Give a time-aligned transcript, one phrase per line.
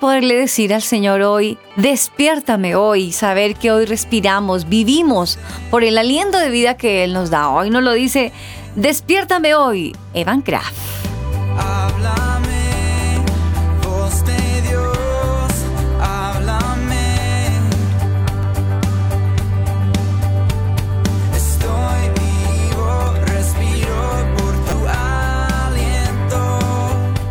[0.00, 5.38] Poderle decir al Señor hoy, despiértame hoy, saber que hoy respiramos, vivimos
[5.70, 7.48] por el aliento de vida que Él nos da.
[7.48, 8.32] Hoy nos lo dice,
[8.74, 10.85] despiértame hoy, Evan Kraft.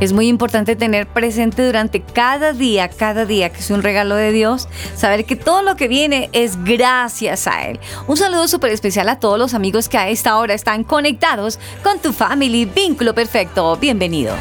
[0.06, 4.32] Es muy importante tener presente durante cada día, cada día que es un regalo de
[4.32, 7.80] Dios, saber que todo lo que viene es gracias a Él.
[8.06, 11.98] Un saludo súper especial a todos los amigos que a esta hora están conectados con
[11.98, 13.78] tu family Vínculo Perfecto.
[13.78, 14.38] Bienvenidos.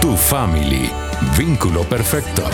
[0.00, 1.05] Tu family
[1.38, 2.44] Vínculo perfecto.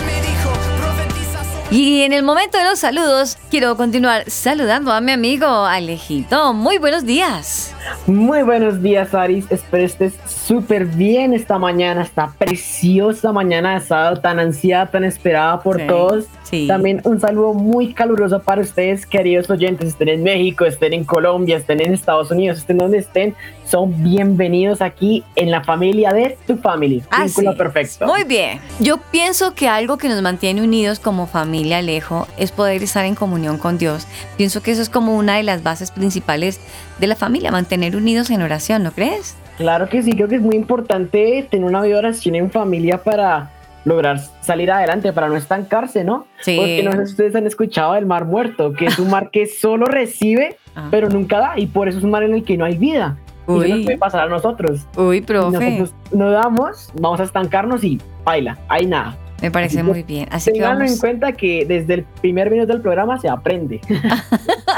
[1.71, 6.53] Y en el momento de los saludos, quiero continuar saludando a mi amigo Alejito.
[6.53, 7.73] Muy buenos días.
[8.07, 9.45] Muy buenos días, Aris.
[9.49, 10.13] Espero estés
[10.45, 16.25] súper bien esta mañana, esta preciosa mañana de sábado, tan ansiada, tan esperada por todos.
[16.67, 21.57] También un saludo muy caluroso para ustedes, queridos oyentes, estén en México, estén en Colombia,
[21.57, 23.33] estén en Estados Unidos, estén donde estén,
[23.65, 27.01] son bienvenidos aquí en la familia de tu family.
[27.17, 28.05] Vínculo perfecto.
[28.05, 28.59] Muy bien.
[28.79, 33.15] Yo pienso que algo que nos mantiene unidos como familia Alejo es poder estar en
[33.15, 34.05] comunión con Dios.
[34.37, 36.59] Pienso que eso es como una de las bases principales
[36.99, 39.35] de la familia, mantener unidos en oración, ¿no crees?
[39.57, 43.03] Claro que sí, creo que es muy importante tener una vida de oración en familia
[43.03, 43.51] para
[43.85, 46.25] lograr salir adelante, para no estancarse, ¿no?
[46.39, 46.55] Sí.
[46.57, 49.45] Porque no sé si ustedes han escuchado del mar muerto, que es un mar que
[49.45, 50.87] solo recibe, ah.
[50.89, 53.17] pero nunca da, y por eso es un mar en el que no hay vida.
[53.45, 53.67] Uy.
[53.67, 54.87] Y eso puede pasar a nosotros.
[54.95, 55.57] Uy, profe.
[55.57, 59.17] nosotros no damos, vamos a estancarnos y baila, hay nada.
[59.41, 60.27] Me parece muy bien.
[60.31, 63.81] Así que en cuenta que desde el primer minuto del programa se aprende.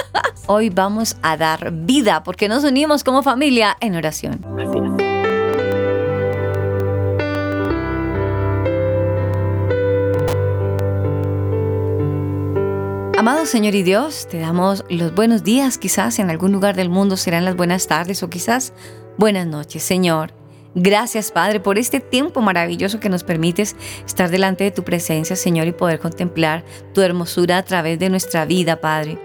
[0.48, 4.42] Hoy vamos a dar vida porque nos unimos como familia en oración.
[13.18, 17.18] Amado Señor y Dios, te damos los buenos días, quizás en algún lugar del mundo
[17.18, 18.72] serán las buenas tardes o quizás
[19.18, 20.32] buenas noches, Señor.
[20.78, 25.68] Gracias, Padre, por este tiempo maravilloso que nos permites estar delante de tu presencia, Señor,
[25.68, 29.18] y poder contemplar tu hermosura a través de nuestra vida, Padre.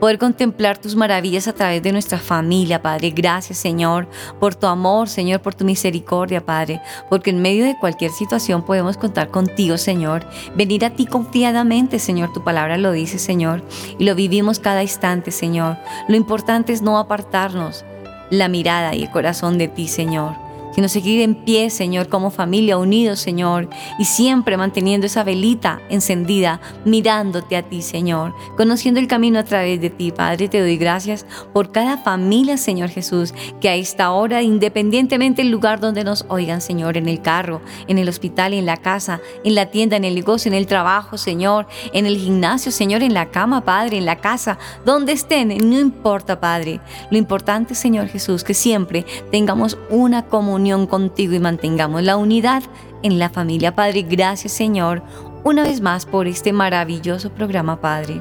[0.00, 3.08] Poder contemplar tus maravillas a través de nuestra familia, Padre.
[3.08, 4.06] Gracias, Señor,
[4.38, 6.82] por tu amor, Señor, por tu misericordia, Padre.
[7.08, 10.26] Porque en medio de cualquier situación podemos contar contigo, Señor.
[10.56, 12.34] Venir a ti confiadamente, Señor.
[12.34, 13.62] Tu palabra lo dice, Señor.
[13.98, 15.78] Y lo vivimos cada instante, Señor.
[16.06, 17.86] Lo importante es no apartarnos
[18.28, 20.47] la mirada y el corazón de ti, Señor
[20.78, 23.68] sino seguir en pie, Señor, como familia, unidos, Señor,
[23.98, 29.80] y siempre manteniendo esa velita encendida, mirándote a ti, Señor, conociendo el camino a través
[29.80, 30.48] de ti, Padre.
[30.48, 35.80] Te doy gracias por cada familia, Señor Jesús, que a esta hora, independientemente del lugar
[35.80, 39.72] donde nos oigan, Señor, en el carro, en el hospital, en la casa, en la
[39.72, 43.64] tienda, en el negocio, en el trabajo, Señor, en el gimnasio, Señor, en la cama,
[43.64, 46.80] Padre, en la casa, donde estén, no importa, Padre.
[47.10, 52.62] Lo importante, Señor Jesús, que siempre tengamos una comunión contigo y mantengamos la unidad
[53.02, 54.02] en la familia, Padre.
[54.02, 55.02] Gracias, Señor,
[55.44, 58.20] una vez más por este maravilloso programa, Padre.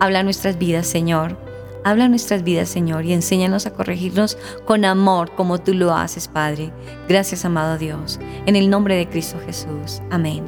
[0.00, 1.36] Habla nuestras vidas, Señor.
[1.84, 6.72] Habla nuestras vidas, Señor, y enséñanos a corregirnos con amor como tú lo haces, Padre.
[7.08, 8.20] Gracias, amado Dios.
[8.46, 10.00] En el nombre de Cristo Jesús.
[10.10, 10.44] Amén.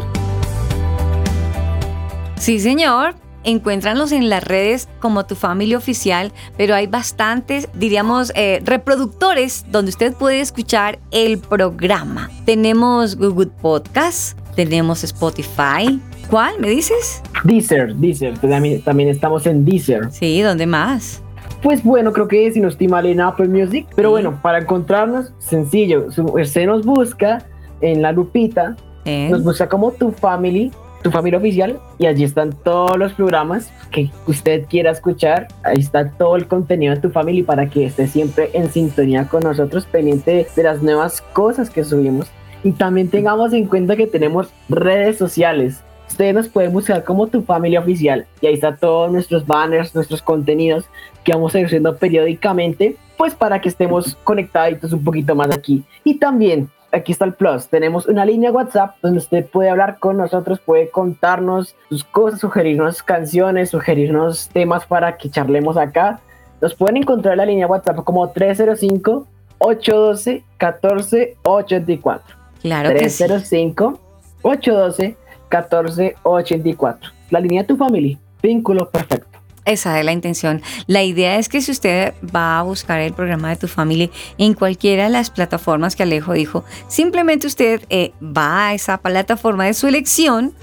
[2.36, 3.14] Sí, señor.
[3.48, 9.90] Encuéntranos en las redes como tu familia oficial, pero hay bastantes, diríamos, eh, reproductores donde
[9.90, 12.28] usted puede escuchar el programa.
[12.44, 16.00] Tenemos Google Podcast, tenemos Spotify.
[16.28, 17.22] ¿Cuál me dices?
[17.44, 18.36] Deezer, Deezer.
[18.36, 20.10] También, también estamos en Deezer.
[20.10, 21.22] Sí, ¿dónde más?
[21.62, 23.86] Pues bueno, creo que si no estoy mal en Apple Music.
[23.94, 26.08] Pero bueno, para encontrarnos, sencillo.
[26.08, 27.46] Usted nos busca
[27.80, 30.72] en la lupita, nos busca como tu family
[31.06, 35.46] tu familia oficial y allí están todos los programas que usted quiera escuchar.
[35.62, 39.44] Ahí está todo el contenido de tu familia para que esté siempre en sintonía con
[39.44, 42.26] nosotros, pendiente de las nuevas cosas que subimos.
[42.64, 45.80] Y también tengamos en cuenta que tenemos redes sociales.
[46.08, 50.22] Ustedes nos pueden buscar como tu familia oficial y ahí está todos nuestros banners, nuestros
[50.22, 50.86] contenidos
[51.22, 55.84] que vamos a ir haciendo periódicamente, pues para que estemos conectados un poquito más aquí.
[56.02, 57.68] Y también aquí está el plus.
[57.68, 63.02] Tenemos una línea WhatsApp donde usted puede hablar con nosotros, puede contarnos sus cosas, sugerirnos
[63.02, 66.20] canciones, sugerirnos temas para que charlemos acá.
[66.60, 69.26] Nos pueden encontrar en la línea WhatsApp como 305
[69.58, 72.36] 812 1484.
[72.62, 74.00] Claro 305
[74.42, 75.16] 812
[75.50, 77.10] 1484.
[77.30, 78.18] La línea de tu familia.
[78.42, 79.35] Vínculo perfecto.
[79.66, 80.62] Esa es la intención.
[80.86, 84.08] La idea es que si usted va a buscar el programa de tu familia
[84.38, 89.64] en cualquiera de las plataformas que Alejo dijo, simplemente usted eh, va a esa plataforma
[89.64, 90.54] de su elección,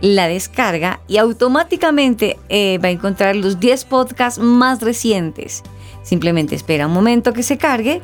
[0.00, 5.62] la descarga y automáticamente eh, va a encontrar los 10 podcasts más recientes.
[6.02, 8.02] Simplemente espera un momento que se cargue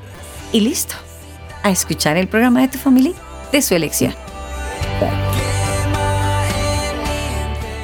[0.53, 0.95] y listo.
[1.65, 3.15] A escuchar el programa de tu familia
[3.51, 4.15] de su elección.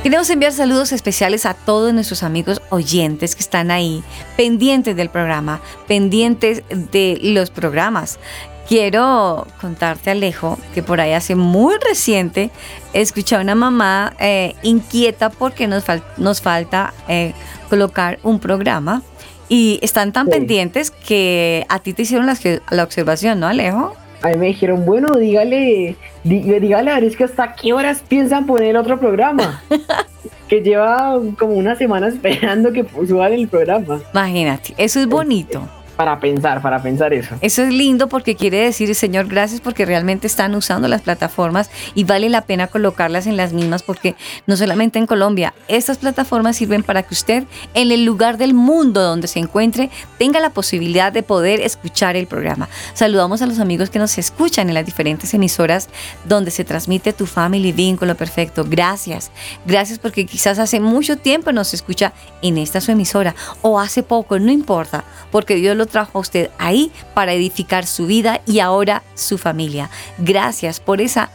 [0.02, 4.02] Queremos enviar saludos especiales a todos nuestros amigos oyentes que están ahí,
[4.34, 8.18] pendientes del programa, pendientes de los programas.
[8.66, 12.50] Quiero contarte, Alejo, que por ahí hace muy reciente
[12.94, 15.84] escuché a una mamá eh, inquieta porque nos,
[16.16, 17.34] nos falta eh,
[17.68, 19.02] colocar un programa
[19.50, 22.38] y están tan pendientes que a ti te hicieron la,
[22.70, 23.94] la observación, ¿no, Alejo?
[24.22, 28.68] A mí me dijeron, bueno, dígale, dígale a Aris que hasta qué horas piensan poner
[28.68, 29.62] el otro programa.
[30.48, 34.00] que lleva como una semana esperando que suban el programa.
[34.12, 35.68] Imagínate, eso es bonito
[36.00, 37.36] para pensar, para pensar eso.
[37.42, 42.04] Eso es lindo porque quiere decir, Señor, gracias porque realmente están usando las plataformas y
[42.04, 44.16] vale la pena colocarlas en las mismas porque
[44.46, 47.44] no solamente en Colombia, estas plataformas sirven para que usted
[47.74, 52.26] en el lugar del mundo donde se encuentre tenga la posibilidad de poder escuchar el
[52.26, 52.70] programa.
[52.94, 55.90] Saludamos a los amigos que nos escuchan en las diferentes emisoras
[56.24, 58.64] donde se transmite tu family vínculo perfecto.
[58.66, 59.30] Gracias.
[59.66, 64.38] Gracias porque quizás hace mucho tiempo nos escucha en esta su emisora o hace poco,
[64.38, 69.02] no importa, porque Dios lo trajo a usted ahí para edificar su vida y ahora
[69.14, 69.90] su familia.
[70.18, 71.30] Gracias por esa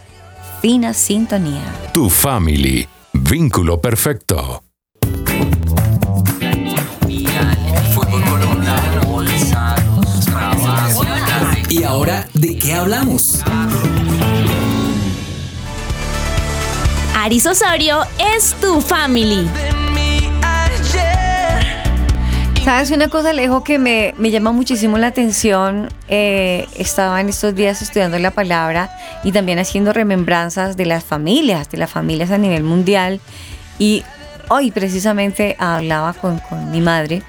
[0.62, 1.62] fina sintonía.
[1.94, 4.64] Tu family, vínculo perfecto.
[11.70, 13.42] ¿Y ahora de qué hablamos?
[17.16, 18.02] Aris Osorio
[18.36, 19.50] es tu family.
[22.66, 25.88] ¿Sabes una cosa, Alejo, que me, llama muchísimo la atención?
[26.08, 28.90] Eh, estaba en estos días estudiando la palabra
[29.24, 33.22] y también haciendo remembranzas de las familias, de las familias a nivel mundial.
[33.78, 34.04] Y
[34.50, 36.42] hoy precisamente hablaba con,
[36.72, 37.22] mi madre.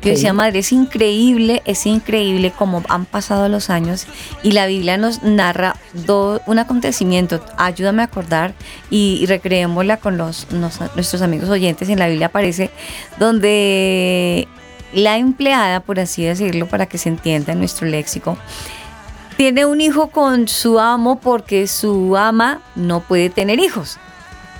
[0.00, 4.06] Yo decía, madre, es increíble, es increíble cómo han pasado los años
[4.42, 5.76] y la Biblia nos narra
[6.46, 7.44] un acontecimiento.
[7.58, 8.54] Ayúdame a acordar
[8.88, 11.90] y, recreémosla con los, nuestros amigos oyentes.
[11.90, 12.70] En la Biblia aparece
[13.18, 14.48] donde
[14.92, 18.36] la empleada, por así decirlo, para que se entienda en nuestro léxico,
[19.36, 23.98] tiene un hijo con su amo porque su ama no puede tener hijos.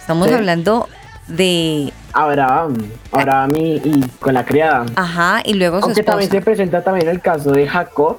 [0.00, 0.88] Estamos hablando
[1.26, 2.76] de Abraham,
[3.12, 4.86] Abraham y, con la criada.
[4.96, 8.18] Ajá, y luego Aunque también se presenta también el caso de Jacob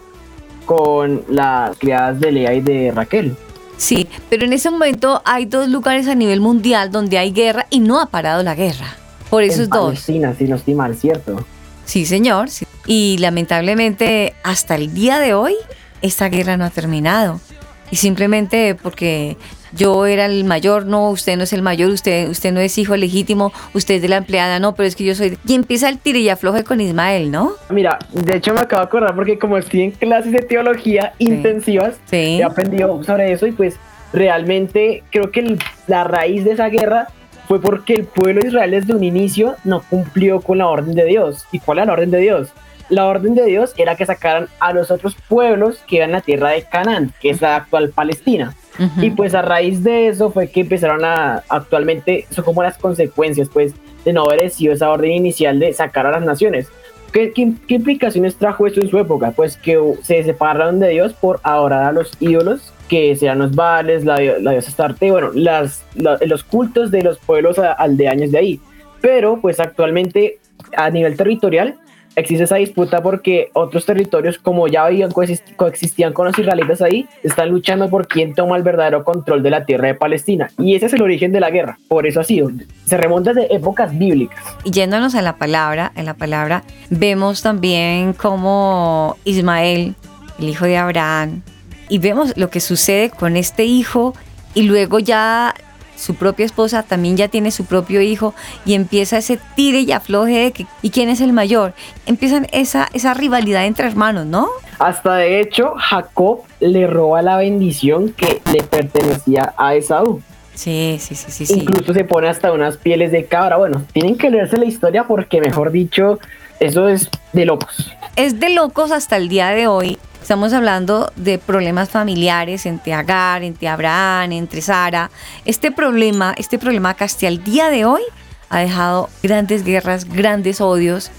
[0.66, 3.36] con las criadas de Lea y de Raquel.
[3.78, 7.80] Sí, pero en ese momento hay dos lugares a nivel mundial donde hay guerra y
[7.80, 8.88] no ha parado la guerra.
[9.30, 9.86] Por esos dos.
[9.86, 11.46] Palestina, si no estoy mal, ¿cierto?
[11.90, 12.50] Sí, señor.
[12.86, 15.56] Y lamentablemente hasta el día de hoy
[16.04, 17.42] esta guerra no ha terminado.
[17.90, 19.38] Y simplemente porque
[19.74, 22.96] yo era el mayor, no, usted no es el mayor, usted, usted no es hijo
[22.96, 25.40] legítimo, usted es de la empleada, no, pero es que yo soy...
[25.48, 27.54] Y empieza el tire y afloje con Ismael, ¿no?
[27.72, 31.96] Mira, de hecho me acabo de acordar porque como estoy en clases de teología intensivas,
[32.12, 33.78] he aprendido sobre eso y pues
[34.14, 37.08] realmente creo que la raíz de esa guerra
[37.50, 41.06] fue porque el pueblo de Israel desde un inicio no cumplió con la orden de
[41.06, 41.48] Dios.
[41.52, 42.50] ¿Y cuál era la orden de Dios?
[42.90, 46.52] La orden de Dios era que sacaran a los otros pueblos que en la tierra
[46.52, 48.54] de Canaán, que es la actual Palestina.
[49.02, 53.50] Y pues a raíz de eso fue que empezaron a, actualmente, son como las consecuencias
[53.52, 53.74] pues
[54.06, 56.68] de no haber sido esa orden inicial de sacar a las naciones.
[57.12, 59.32] ¿Qué, ¿Qué, implicaciones trajo esto en su época?
[59.32, 64.04] Pues que se separaron de Dios por adorar a los ídolos, que sean los vales,
[64.04, 68.60] la, la diosa Astarte, bueno, las, los cultos de los pueblos aldeaños de ahí.
[69.00, 70.40] Pero pues actualmente
[70.76, 71.78] a nivel territorial
[72.16, 77.50] existe esa disputa porque otros territorios, como ya habían coexistían con los israelitas ahí, están
[77.50, 80.50] luchando por quién toma el verdadero control de la tierra de Palestina.
[80.58, 81.78] Y ese es el origen de la guerra.
[81.88, 82.52] Por eso ha sido.
[82.86, 84.44] Se remonta de épocas bíblicas.
[84.66, 89.96] Yéndonos a la palabra, en la palabra vemos también como Ismael,
[90.40, 91.42] el hijo de Abraham,
[91.90, 94.14] y vemos lo que sucede con este hijo
[94.54, 95.54] y luego ya
[95.96, 98.34] su propia esposa también ya tiene su propio hijo
[98.66, 101.74] y empieza ese tire y afloje de que, ¿y quién es el mayor?
[102.06, 104.48] Empiezan esa, esa rivalidad entre hermanos, ¿no?
[104.80, 110.22] Hasta de hecho, Jacob le roba la bendición que le pertenecía a Esaú.
[110.54, 111.54] Sí, sí, sí, sí.
[111.54, 113.58] Incluso se pone hasta unas pieles de cabra.
[113.58, 116.20] Bueno, tienen que leerse la historia porque, mejor dicho,
[116.60, 117.94] eso es de locos.
[118.16, 123.44] Es de locos hasta el día de hoy Estamos hablando de problemas familiares entre Agar,
[123.44, 125.10] entre Abraham, entre Sara.
[125.46, 128.02] Este problema, este problema que hasta el día de hoy
[128.50, 131.12] ha dejado grandes guerras, grandes odios.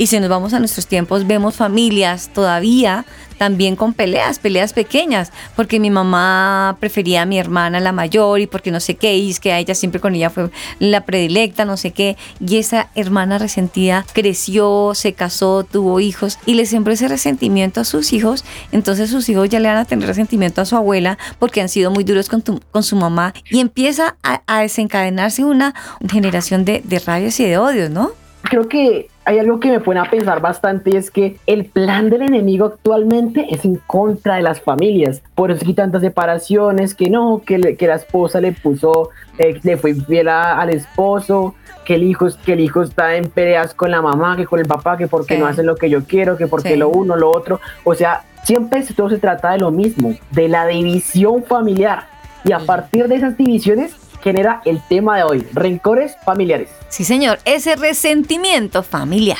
[0.00, 3.04] Y si nos vamos a nuestros tiempos, vemos familias todavía
[3.36, 8.46] también con peleas, peleas pequeñas, porque mi mamá prefería a mi hermana la mayor y
[8.46, 11.66] porque no sé qué, y es que a ella siempre con ella fue la predilecta,
[11.66, 16.94] no sé qué, y esa hermana resentida creció, se casó, tuvo hijos y le sembró
[16.94, 18.42] ese resentimiento a sus hijos,
[18.72, 21.90] entonces sus hijos ya le van a tener resentimiento a su abuela porque han sido
[21.90, 23.34] muy duros con, con su mamá.
[23.50, 25.74] Y empieza a, desencadenarse una
[26.10, 28.12] generación de, de rabias y de odios, ¿no?
[28.44, 32.10] Creo que hay algo que me pone a pensar bastante y es que el plan
[32.10, 35.22] del enemigo actualmente es en contra de las familias.
[35.34, 39.76] Por eso hay tantas separaciones, que no, que, que la esposa le puso, eh, le
[39.76, 44.00] fue infiel al esposo, que el, hijo, que el hijo está en peleas con la
[44.00, 46.76] mamá, que con el papá, que porque no hacen lo que yo quiero, que porque
[46.76, 47.60] lo uno, lo otro.
[47.84, 52.04] O sea, siempre todo se trata de lo mismo, de la división familiar.
[52.44, 56.70] Y a partir de esas divisiones genera el tema de hoy, rencores familiares.
[56.88, 59.38] Sí, señor, ese resentimiento familiar.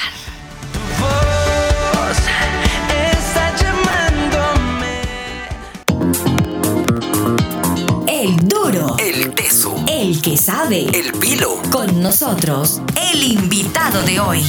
[8.07, 8.97] El duro.
[8.99, 9.75] El teso.
[9.89, 10.87] El que sabe.
[10.93, 11.61] El pilo.
[11.71, 12.83] Con nosotros,
[13.13, 14.45] el invitado de hoy.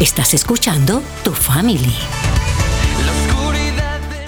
[0.00, 1.94] Estás escuchando Tu Family.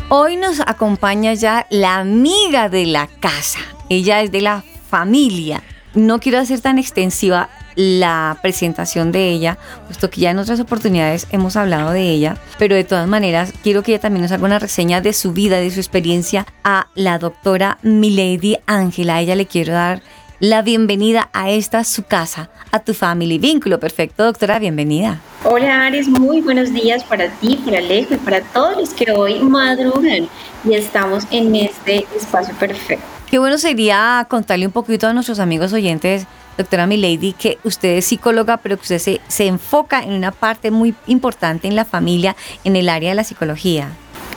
[0.09, 3.59] Hoy nos acompaña ya la amiga de la casa.
[3.89, 5.65] Ella es de la familia.
[5.95, 11.27] No quiero hacer tan extensiva la presentación de ella, puesto que ya en otras oportunidades
[11.33, 14.61] hemos hablado de ella, pero de todas maneras quiero que ella también nos haga una
[14.61, 19.17] reseña de su vida, de su experiencia a la doctora Milady Ángela.
[19.17, 20.03] A ella le quiero dar
[20.41, 23.81] la bienvenida a esta su casa, a tu family vínculo.
[23.81, 25.21] Perfecto, doctora, bienvenida.
[25.45, 29.39] Hola Ares, muy buenos días para ti, para Alejo y para todos los que hoy
[29.41, 30.29] madrugan
[30.65, 33.05] y estamos en este espacio perfecto.
[33.31, 36.27] Qué bueno sería contarle un poquito a nuestros amigos oyentes,
[36.57, 40.71] doctora Milady, que usted es psicóloga, pero que usted se, se enfoca en una parte
[40.71, 43.89] muy importante en la familia, en el área de la psicología.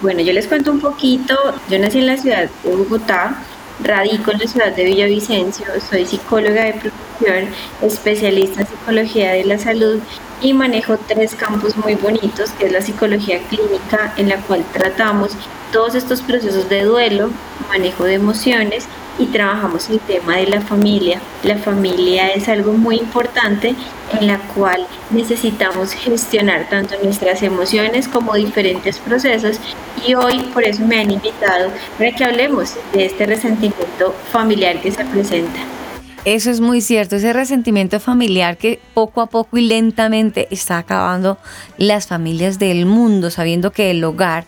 [0.01, 1.35] Bueno, yo les cuento un poquito.
[1.69, 3.35] Yo nací en la ciudad de Bogotá,
[3.81, 9.57] Radico en la ciudad de Villavicencio, soy psicóloga de profesión, especialista en psicología de la
[9.57, 9.99] salud
[10.41, 15.31] y manejo tres campos muy bonitos, que es la psicología clínica, en la cual tratamos
[15.71, 17.29] todos estos procesos de duelo,
[17.69, 18.85] manejo de emociones
[19.17, 21.21] y trabajamos el tema de la familia.
[21.43, 23.75] La familia es algo muy importante
[24.19, 29.59] en la cual necesitamos gestionar tanto nuestras emociones como diferentes procesos
[30.07, 34.91] y hoy por eso me han invitado para que hablemos de este resentimiento familiar que
[34.91, 35.59] se presenta.
[36.25, 41.37] Eso es muy cierto, ese resentimiento familiar que poco a poco y lentamente está acabando
[41.77, 44.45] las familias del mundo, sabiendo que el hogar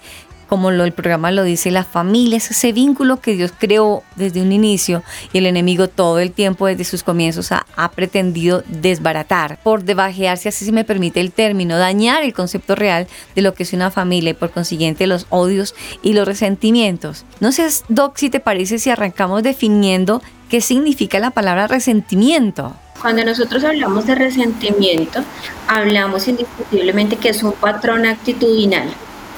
[0.52, 4.42] como lo, el programa lo dice, la familia es ese vínculo que Dios creó desde
[4.42, 9.86] un inicio y el enemigo todo el tiempo desde sus comienzos ha, pretendido desbaratar, por
[9.86, 13.72] debajearse, así se me permite el término, dañar el concepto real de lo que es
[13.72, 17.24] una familia y por consiguiente los odios y los resentimientos.
[17.40, 22.76] No sé, Doc, si te parece si arrancamos definiendo qué significa la palabra resentimiento.
[23.00, 25.24] Cuando nosotros hablamos de resentimiento,
[25.70, 28.90] hablamos indiscutiblemente que es un patrón actitudinal.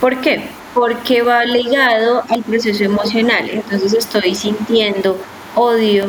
[0.02, 0.63] ¿Por qué?
[0.74, 3.50] Porque va ligado al proceso emocional.
[3.50, 5.18] Entonces estoy sintiendo
[5.56, 6.06] odio,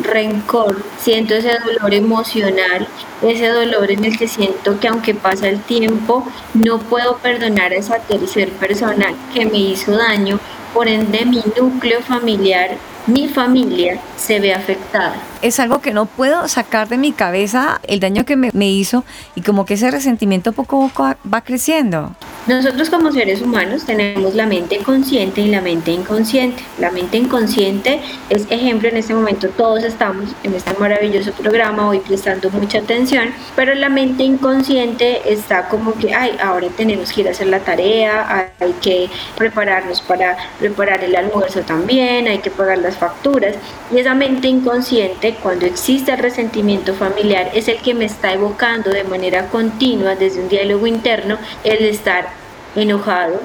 [0.00, 2.86] rencor, siento ese dolor emocional,
[3.22, 7.76] ese dolor en el que siento que aunque pasa el tiempo, no puedo perdonar a
[7.76, 10.38] esa tercera persona que me hizo daño,
[10.74, 12.76] por ende mi núcleo familiar
[13.06, 15.16] mi familia se ve afectada.
[15.42, 19.04] Es algo que no puedo sacar de mi cabeza el daño que me, me, hizo
[19.34, 22.14] y como que ese resentimiento poco a poco va creciendo.
[22.44, 26.64] Nosotros como seres humanos tenemos la mente consciente y la mente inconsciente.
[26.80, 32.00] La mente inconsciente es ejemplo en este momento, todos estamos en este maravilloso programa hoy
[32.00, 37.28] prestando mucha atención, pero la mente inconsciente está como que, ay, ahora tenemos que ir
[37.28, 42.78] a hacer la tarea, hay que prepararnos para preparar el almuerzo también, hay que pagar
[42.78, 43.54] las facturas.
[43.94, 48.90] Y esa mente inconsciente, cuando existe el resentimiento familiar, es el que me está evocando
[48.90, 52.31] de manera continua desde un diálogo interno el estar
[52.76, 53.40] enojado,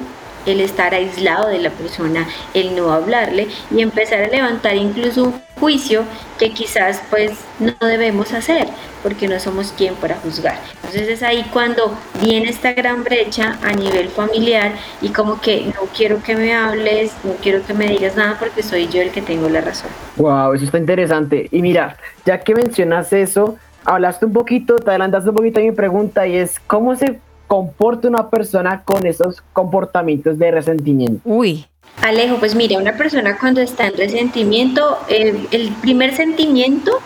[0.48, 5.42] el estar aislado de la persona, el no hablarle y empezar a levantar incluso un
[5.60, 6.04] juicio
[6.40, 8.68] que quizás pues no debemos hacer
[9.04, 10.58] porque no somos quien para juzgar.
[10.76, 15.88] Entonces es ahí cuando viene esta gran brecha a nivel familiar y como que no
[15.96, 19.22] quiero que me hables, no quiero que me digas nada porque soy yo el que
[19.22, 19.90] tengo la razón.
[20.16, 21.50] Wow, eso está interesante.
[21.52, 25.72] Y mira, ya que mencionas eso, hablaste un poquito, te adelantaste un poquito a mi
[25.72, 31.22] pregunta y es cómo se comporta una persona con esos comportamientos de resentimiento?
[31.26, 31.66] Uy.
[32.02, 37.00] Alejo, pues mira, una persona cuando está en resentimiento, el, primer sentimiento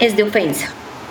[0.00, 0.68] es de ofensa,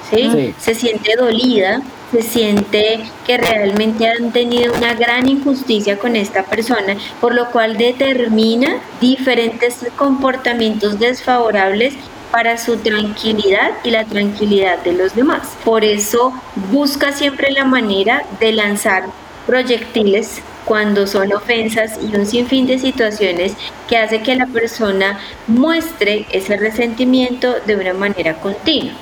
[0.09, 0.53] ¿sí?
[0.59, 6.97] Se siente dolida, se siente que realmente han tenido una gran injusticia con esta persona,
[7.21, 11.93] por lo cual determina diferentes comportamientos desfavorables
[12.31, 15.57] para su tranquilidad y la tranquilidad de los demás.
[15.63, 16.33] Por eso
[16.71, 19.03] busca siempre la manera de lanzar
[19.45, 23.53] proyectiles cuando son ofensas y un sinfín de situaciones
[23.89, 28.93] que hace que la persona muestre ese resentimiento de una manera continua.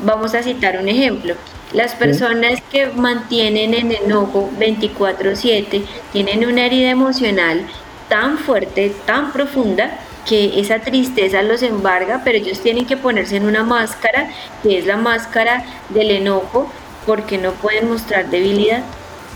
[0.00, 1.34] Vamos a citar un ejemplo.
[1.72, 7.66] Las personas que mantienen en enojo 24/7 tienen una herida emocional
[8.08, 13.46] tan fuerte, tan profunda, que esa tristeza los embarga, pero ellos tienen que ponerse en
[13.46, 14.30] una máscara,
[14.62, 16.70] que es la máscara del enojo,
[17.06, 18.82] porque no pueden mostrar debilidad.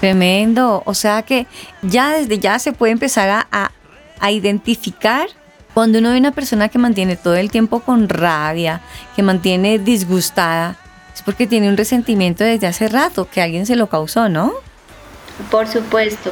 [0.00, 1.46] Tremendo, o sea que
[1.82, 3.70] ya desde ya se puede empezar a,
[4.20, 5.28] a, identificar
[5.72, 8.82] cuando uno ve una persona que mantiene todo el tiempo con rabia,
[9.14, 10.76] que mantiene disgustada,
[11.14, 14.52] es porque tiene un resentimiento desde hace rato, que alguien se lo causó, ¿no?
[15.50, 16.30] Por supuesto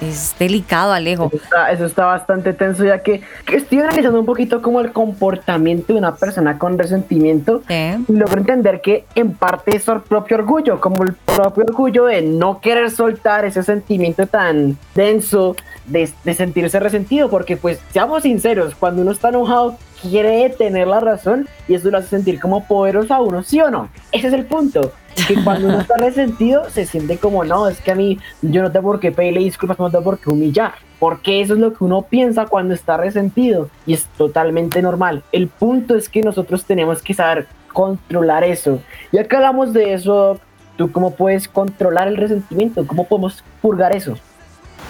[0.00, 1.30] es delicado, Alejo.
[1.70, 6.14] Eso está, bastante tenso, ya que, estoy analizando un poquito como el comportamiento de una
[6.14, 11.14] persona con resentimiento y logro entender que en parte es su propio orgullo, como el
[11.14, 15.56] propio orgullo de no querer soltar ese sentimiento tan denso
[15.86, 21.00] de, de sentirse resentido, porque pues seamos sinceros, cuando uno está enojado quiere tener la
[21.00, 23.88] razón y eso lo hace sentir como poderoso a uno, ¿sí o no?
[24.12, 24.92] Ese es el punto
[25.28, 28.70] que cuando uno está resentido se siente como, no, es que a mí yo no
[28.70, 30.74] tengo por qué pedirle disculpas, no tengo por qué humillar.
[30.98, 35.22] Porque eso es lo que uno piensa cuando está resentido y es totalmente normal.
[35.32, 38.80] El punto es que nosotros tenemos que saber controlar eso.
[39.12, 40.40] Ya que hablamos de eso,
[40.76, 42.86] ¿tú cómo puedes controlar el resentimiento?
[42.86, 44.16] ¿Cómo podemos purgar eso?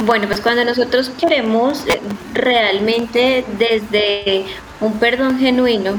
[0.05, 1.85] Bueno, pues cuando nosotros queremos
[2.35, 4.45] realmente desde
[4.81, 5.95] un perdón genuino,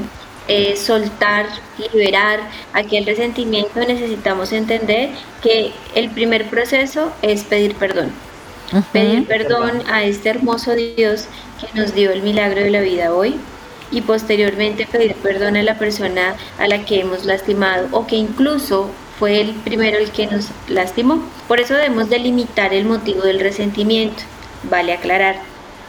[0.48, 1.46] eh, soltar,
[1.92, 2.40] liberar
[2.72, 5.10] aquel resentimiento, necesitamos entender
[5.42, 8.10] que el primer proceso es pedir perdón.
[8.92, 11.26] Pedir perdón a este hermoso Dios
[11.60, 13.36] que nos dio el milagro de la vida hoy
[13.90, 18.90] y posteriormente pedir perdón a la persona a la que hemos lastimado o que incluso
[19.18, 21.22] fue el primero el que nos lastimó.
[21.48, 24.22] Por eso debemos delimitar el motivo del resentimiento.
[24.64, 25.36] Vale aclarar,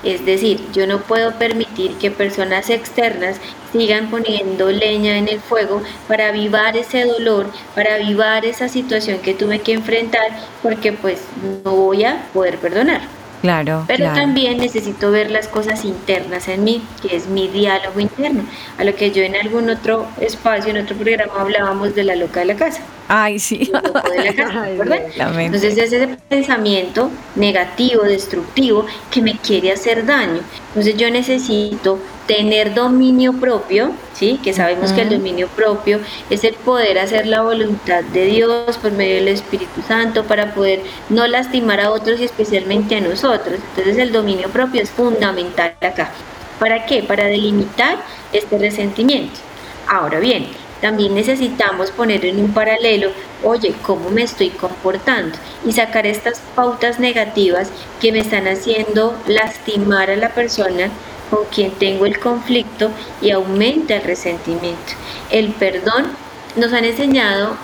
[0.03, 3.37] es decir, yo no puedo permitir que personas externas
[3.71, 9.33] sigan poniendo leña en el fuego para avivar ese dolor, para avivar esa situación que
[9.33, 10.29] tuve que enfrentar,
[10.63, 11.21] porque pues
[11.63, 13.18] no voy a poder perdonar.
[13.41, 13.85] Claro.
[13.87, 18.43] Pero también necesito ver las cosas internas en mí, que es mi diálogo interno,
[18.77, 22.41] a lo que yo en algún otro espacio, en otro programa hablábamos de la loca
[22.41, 22.81] de la casa.
[23.07, 23.71] Ay, sí.
[25.37, 30.41] Entonces es ese pensamiento negativo, destructivo, que me quiere hacer daño.
[30.69, 31.99] Entonces yo necesito
[32.29, 34.39] tener dominio propio, ¿sí?
[34.43, 38.91] Que sabemos que el dominio propio es el poder hacer la voluntad de Dios por
[38.91, 43.59] medio del Espíritu Santo para poder no lastimar a otros y especialmente a nosotros.
[43.69, 46.11] Entonces el dominio propio es fundamental acá.
[46.59, 47.01] ¿Para qué?
[47.01, 47.97] Para delimitar
[48.31, 49.39] este resentimiento.
[49.87, 50.49] Ahora bien,
[50.81, 53.09] también necesitamos poner en un paralelo,
[53.43, 55.35] oye, ¿cómo me estoy comportando?
[55.65, 60.91] Y sacar estas pautas negativas que me están haciendo lastimar a la persona
[61.29, 62.89] con quien tengo el conflicto
[63.21, 64.93] y aumenta el resentimiento.
[65.31, 66.07] El perdón
[66.55, 67.55] nos han enseñado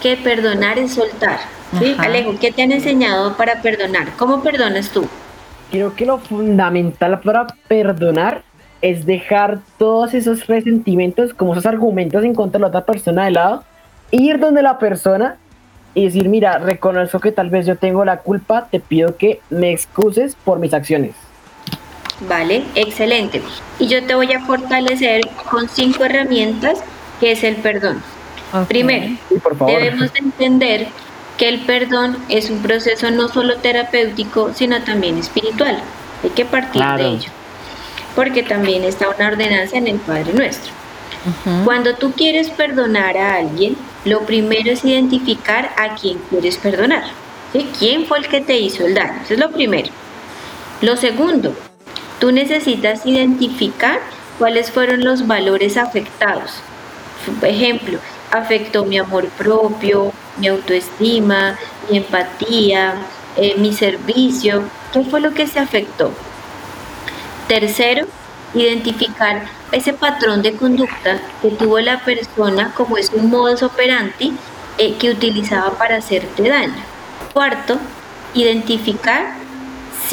[0.00, 1.38] que perdonar es soltar.
[1.78, 1.94] ¿sí?
[1.98, 4.08] Alejo, ¿qué te han enseñado para perdonar?
[4.16, 5.06] ¿Cómo perdonas tú?
[5.70, 8.42] Creo que lo fundamental para perdonar
[8.80, 13.30] es dejar todos esos resentimientos, como esos argumentos en contra de la otra persona de
[13.30, 13.64] lado,
[14.10, 15.36] ir donde la persona
[15.94, 19.70] y decir, mira, reconozco que tal vez yo tengo la culpa, te pido que me
[19.70, 21.14] excuses por mis acciones.
[22.20, 23.42] Vale, excelente.
[23.78, 26.78] Y yo te voy a fortalecer con cinco herramientas
[27.20, 28.02] que es el perdón.
[28.68, 29.16] Primero,
[29.66, 30.88] debemos entender
[31.38, 35.82] que el perdón es un proceso no solo terapéutico, sino también espiritual.
[36.22, 37.30] Hay que partir de ello
[38.14, 40.72] porque también está una ordenanza en el Padre Nuestro.
[41.64, 47.04] Cuando tú quieres perdonar a alguien, lo primero es identificar a quién quieres perdonar.
[47.78, 49.22] ¿Quién fue el que te hizo el daño?
[49.24, 49.88] Eso es lo primero.
[50.82, 51.56] Lo segundo,
[52.24, 54.00] tú necesitas identificar
[54.38, 56.52] cuáles fueron los valores afectados.
[57.38, 57.98] Por ejemplo,
[58.30, 61.58] afectó mi amor propio, mi autoestima,
[61.90, 62.94] mi empatía,
[63.36, 64.62] eh, mi servicio.
[64.90, 66.12] ¿Qué fue lo que se afectó?
[67.46, 68.06] Tercero,
[68.54, 74.32] identificar ese patrón de conducta que tuvo la persona como es un modus operandi
[74.78, 76.82] eh, que utilizaba para hacerte daño.
[77.34, 77.76] Cuarto,
[78.32, 79.43] identificar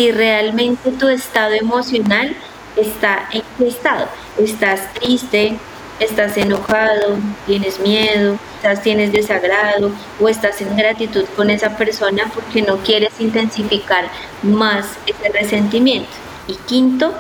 [0.02, 2.36] si realmente tu estado emocional
[2.76, 4.08] está en qué estado.
[4.40, 5.60] ¿Estás triste?
[6.00, 7.20] ¿Estás enojado?
[7.46, 8.40] ¿Tienes miedo?
[8.56, 9.92] ¿Estás, ¿Tienes desagrado?
[10.20, 14.06] ¿O estás en gratitud con esa persona porque no quieres intensificar
[14.42, 16.10] más ese resentimiento?
[16.48, 17.14] Y quinto,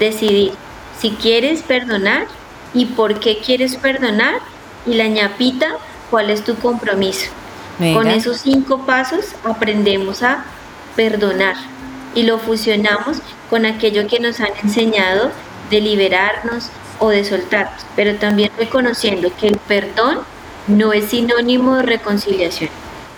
[0.00, 0.54] decidir
[1.00, 2.26] si quieres perdonar
[2.74, 4.40] y por qué quieres perdonar
[4.86, 5.68] y la ñapita,
[6.10, 7.30] cuál es tu compromiso.
[7.78, 10.44] Con esos cinco pasos aprendemos a
[10.96, 11.54] perdonar
[12.14, 13.18] y lo fusionamos
[13.50, 15.30] con aquello que nos han enseñado
[15.70, 20.20] de liberarnos o de soltarnos, pero también reconociendo que el perdón
[20.66, 22.70] no es sinónimo de reconciliación.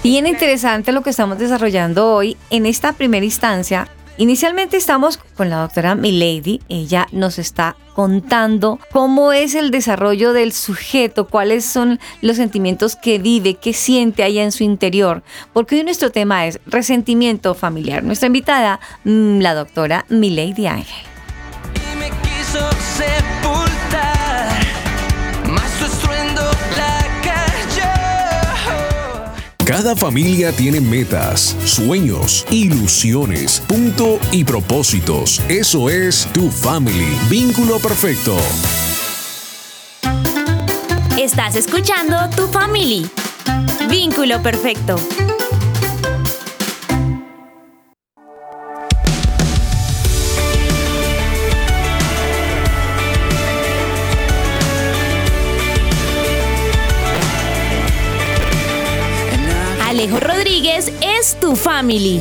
[0.02, 2.36] Bien interesante lo que estamos desarrollando hoy.
[2.48, 3.88] En esta primera instancia
[4.20, 6.60] Inicialmente estamos con la doctora Milady.
[6.68, 13.18] Ella nos está contando cómo es el desarrollo del sujeto, cuáles son los sentimientos que
[13.18, 15.22] vive, qué siente allá en su interior.
[15.54, 18.04] Porque hoy nuestro tema es resentimiento familiar.
[18.04, 21.06] Nuestra invitada, mm, la doctora Milady Ángel.
[29.70, 35.40] Cada familia tiene metas, sueños, ilusiones, punto y propósitos.
[35.48, 37.16] Eso es tu family.
[37.28, 38.36] Vínculo perfecto.
[41.16, 43.08] Estás escuchando Tu Family.
[43.88, 44.96] Vínculo perfecto.
[59.90, 62.20] Alejo Rodríguez es tu family.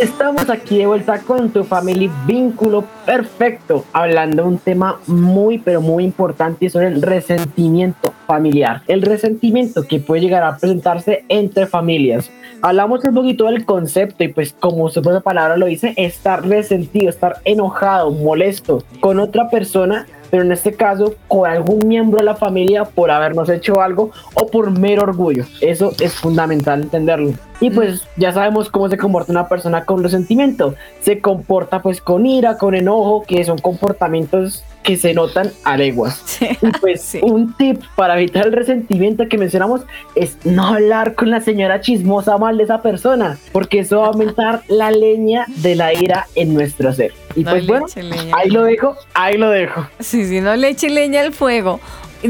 [0.00, 5.80] Estamos aquí de vuelta con tu family vínculo perfecto, hablando de un tema muy pero
[5.80, 8.82] muy importante sobre el resentimiento familiar.
[8.86, 12.30] El resentimiento que puede llegar a presentarse entre familias.
[12.62, 17.10] Hablamos un poquito del concepto y pues como su propia palabra lo dice, estar resentido,
[17.10, 22.34] estar enojado, molesto con otra persona pero en este caso con algún miembro de la
[22.34, 25.46] familia por habernos hecho algo o por mero orgullo.
[25.62, 27.32] Eso es fundamental entenderlo.
[27.60, 30.74] Y pues ya sabemos cómo se comporta una persona con resentimiento.
[31.00, 36.38] Se comporta pues con ira, con enojo, que son comportamientos que se notan a leguas.
[36.40, 39.80] y pues un tip para evitar el resentimiento que mencionamos
[40.14, 44.08] es no hablar con la señora chismosa mal de esa persona, porque eso va a
[44.10, 47.12] aumentar la leña de la ira en nuestro ser.
[47.34, 47.86] Y pues bueno,
[48.32, 49.88] ahí lo dejo, ahí lo dejo.
[49.98, 51.80] Sí, sí, no le eche leña al fuego.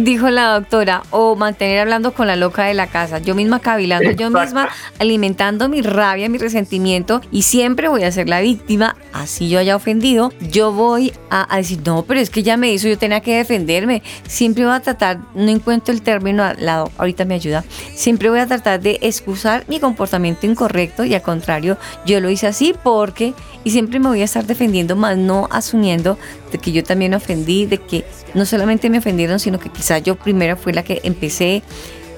[0.05, 4.11] Dijo la doctora, o mantener hablando con la loca de la casa, yo misma cavilando,
[4.11, 9.49] yo misma alimentando mi rabia, mi resentimiento y siempre voy a ser la víctima, así
[9.49, 12.99] yo haya ofendido, yo voy a, decir, no, pero es que ya me hizo, yo
[12.99, 17.35] tenía que defenderme, siempre voy a tratar, no encuentro el término al lado, ahorita me
[17.35, 22.31] ayuda, siempre voy a tratar de excusar mi comportamiento incorrecto y al contrario, yo lo
[22.31, 26.19] hice así porque, y siempre me voy a estar defendiendo, más no asumiendo
[26.53, 28.05] de que yo también ofendí, de que
[28.35, 31.63] no solamente me ofendieron, sino que quizás yo primero fui la que empecé.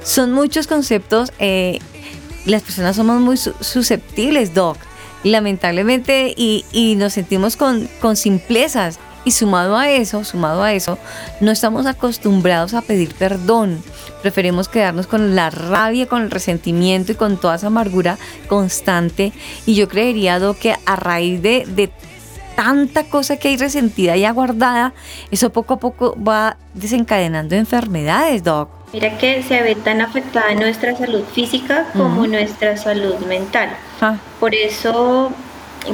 [0.03, 1.79] Son muchos conceptos, eh,
[2.47, 4.79] las personas somos muy susceptibles, Doc,
[5.25, 8.99] lamentablemente, y, y nos sentimos con, con simplezas.
[9.25, 10.97] Y sumado a eso, sumado a eso,
[11.41, 13.83] no estamos acostumbrados a pedir perdón.
[14.23, 19.33] Preferimos quedarnos con la rabia, con el resentimiento y con toda esa amargura constante.
[19.67, 21.91] Y yo creería, Doc, que a raíz de, de
[22.59, 24.93] tanta cosa que hay resentida y aguardada,
[25.31, 28.69] eso poco a poco va desencadenando enfermedades, Doc.
[28.93, 33.71] Mira que se ve tan afectada nuestra salud física como nuestra salud mental.
[34.01, 34.17] Ah.
[34.41, 35.31] Por eso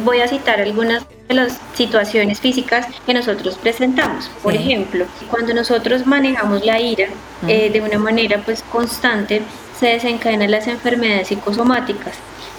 [0.04, 4.30] voy a citar algunas de las situaciones físicas que nosotros presentamos.
[4.42, 7.08] Por ejemplo, cuando nosotros manejamos la ira
[7.46, 9.42] eh, de una manera pues constante,
[9.78, 12.14] se desencadenan las enfermedades psicosomáticas.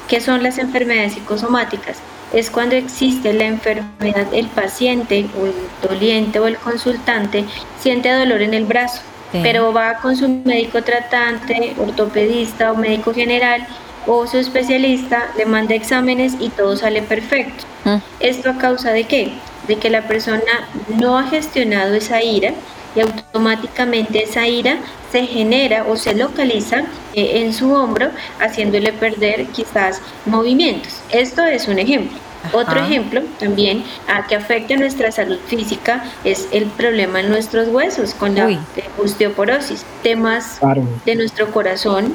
[0.08, 1.98] ¿Qué son las enfermedades psicosomáticas?
[2.36, 7.45] Es cuando existe la enfermedad, el paciente o el doliente o el consultante
[7.80, 13.65] siente dolor en el brazo, pero va con su médico tratante, ortopedista o médico general
[14.06, 17.63] o su especialista, le manda exámenes y todo sale perfecto.
[17.86, 17.98] Mm.
[18.19, 19.32] ¿Esto a causa de qué?
[19.67, 20.69] De que la persona
[21.00, 22.54] no ha gestionado esa ira
[22.96, 24.78] y automáticamente esa ira
[25.12, 31.02] se genera o se localiza eh, en su hombro, haciéndole perder quizás movimientos.
[31.10, 32.18] Esto es un ejemplo.
[32.54, 38.14] Otro ejemplo también a que afecta nuestra salud física es el problema en nuestros huesos
[38.14, 38.60] con la
[39.02, 40.60] osteoporosis, temas
[41.06, 42.14] de nuestro corazón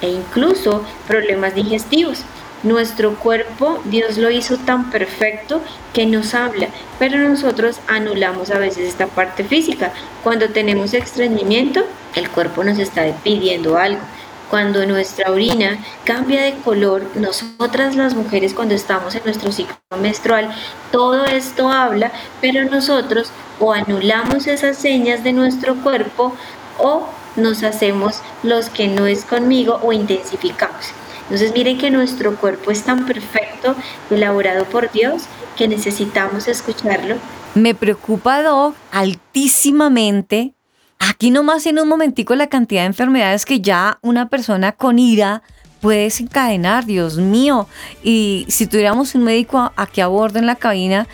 [0.00, 2.24] e incluso problemas digestivos.
[2.64, 5.60] Nuestro cuerpo, Dios lo hizo tan perfecto
[5.92, 9.92] que nos habla, pero nosotros anulamos a veces esta parte física.
[10.22, 14.00] Cuando tenemos estreñimiento, el cuerpo nos está pidiendo algo.
[14.48, 20.50] Cuando nuestra orina cambia de color, nosotras las mujeres cuando estamos en nuestro ciclo menstrual,
[20.90, 26.34] todo esto habla, pero nosotros o anulamos esas señas de nuestro cuerpo
[26.78, 30.94] o nos hacemos los que no es conmigo o intensificamos.
[31.24, 33.74] Entonces miren que nuestro cuerpo es tan perfecto,
[34.10, 35.24] elaborado por Dios,
[35.56, 37.16] que necesitamos escucharlo.
[37.54, 40.54] Me preocupa, Doc, altísimamente.
[40.98, 45.42] Aquí nomás en un momentico la cantidad de enfermedades que ya una persona con ira
[45.84, 47.68] puede desencadenar, Dios mío.
[48.02, 51.06] Y si tuviéramos un médico aquí a bordo en la cabina,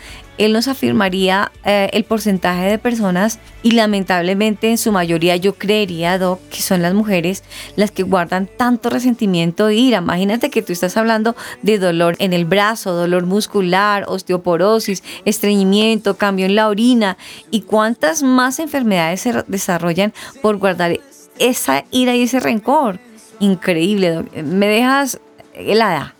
[0.45, 6.17] él nos afirmaría eh, el porcentaje de personas y lamentablemente en su mayoría yo creería,
[6.17, 7.43] Doc, que son las mujeres
[7.75, 9.99] las que guardan tanto resentimiento e ira.
[9.99, 16.47] Imagínate que tú estás hablando de dolor en el brazo, dolor muscular, osteoporosis, estreñimiento, cambio
[16.47, 17.17] en la orina
[17.51, 20.99] y cuántas más enfermedades se desarrollan por guardar
[21.37, 22.99] esa ira y ese rencor.
[23.39, 24.23] Increíble.
[24.43, 25.19] Me dejas
[25.53, 26.15] helada.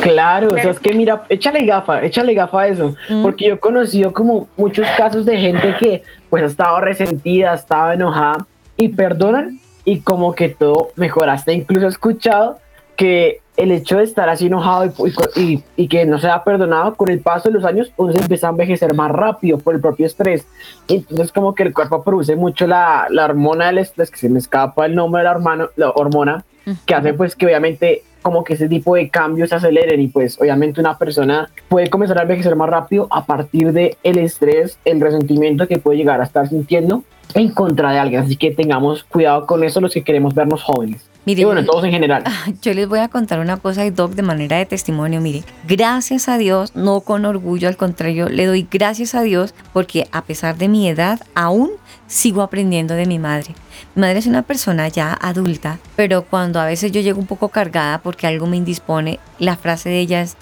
[0.00, 3.22] Claro, o sea, es que mira, échale gafa, échale gafa a eso, mm.
[3.22, 7.94] porque yo he conocido como muchos casos de gente que pues ha estado resentida, estaba
[7.94, 11.52] enojada y perdonan y como que todo mejoraste.
[11.52, 12.58] Incluso he escuchado
[12.96, 14.92] que el hecho de estar así enojado
[15.36, 18.18] y, y, que no se ha perdonado con el paso de los años, uno se
[18.18, 20.46] empieza a envejecer más rápido por el propio estrés.
[20.88, 24.38] entonces como que el cuerpo produce mucho la, la hormona del estrés, que se me
[24.38, 26.44] escapa el nombre de la, hormona, la hormona,
[26.86, 30.40] que hace pues que obviamente como que ese tipo de cambios se aceleren y pues
[30.40, 35.00] obviamente una persona puede comenzar a envejecer más rápido a partir de el estrés, el
[35.00, 37.04] resentimiento que puede llegar a estar sintiendo
[37.34, 38.22] en contra de alguien.
[38.22, 41.11] Así que tengamos cuidado con eso los que queremos vernos jóvenes.
[41.24, 42.24] Mire, y bueno, todos en general.
[42.62, 45.20] Yo les voy a contar una cosa, Doc, de manera de testimonio.
[45.20, 50.08] Mire, gracias a Dios, no con orgullo, al contrario, le doy gracias a Dios porque
[50.10, 51.70] a pesar de mi edad, aún
[52.08, 53.54] sigo aprendiendo de mi madre.
[53.94, 57.50] Mi madre es una persona ya adulta, pero cuando a veces yo llego un poco
[57.50, 60.36] cargada porque algo me indispone, la frase de ella es,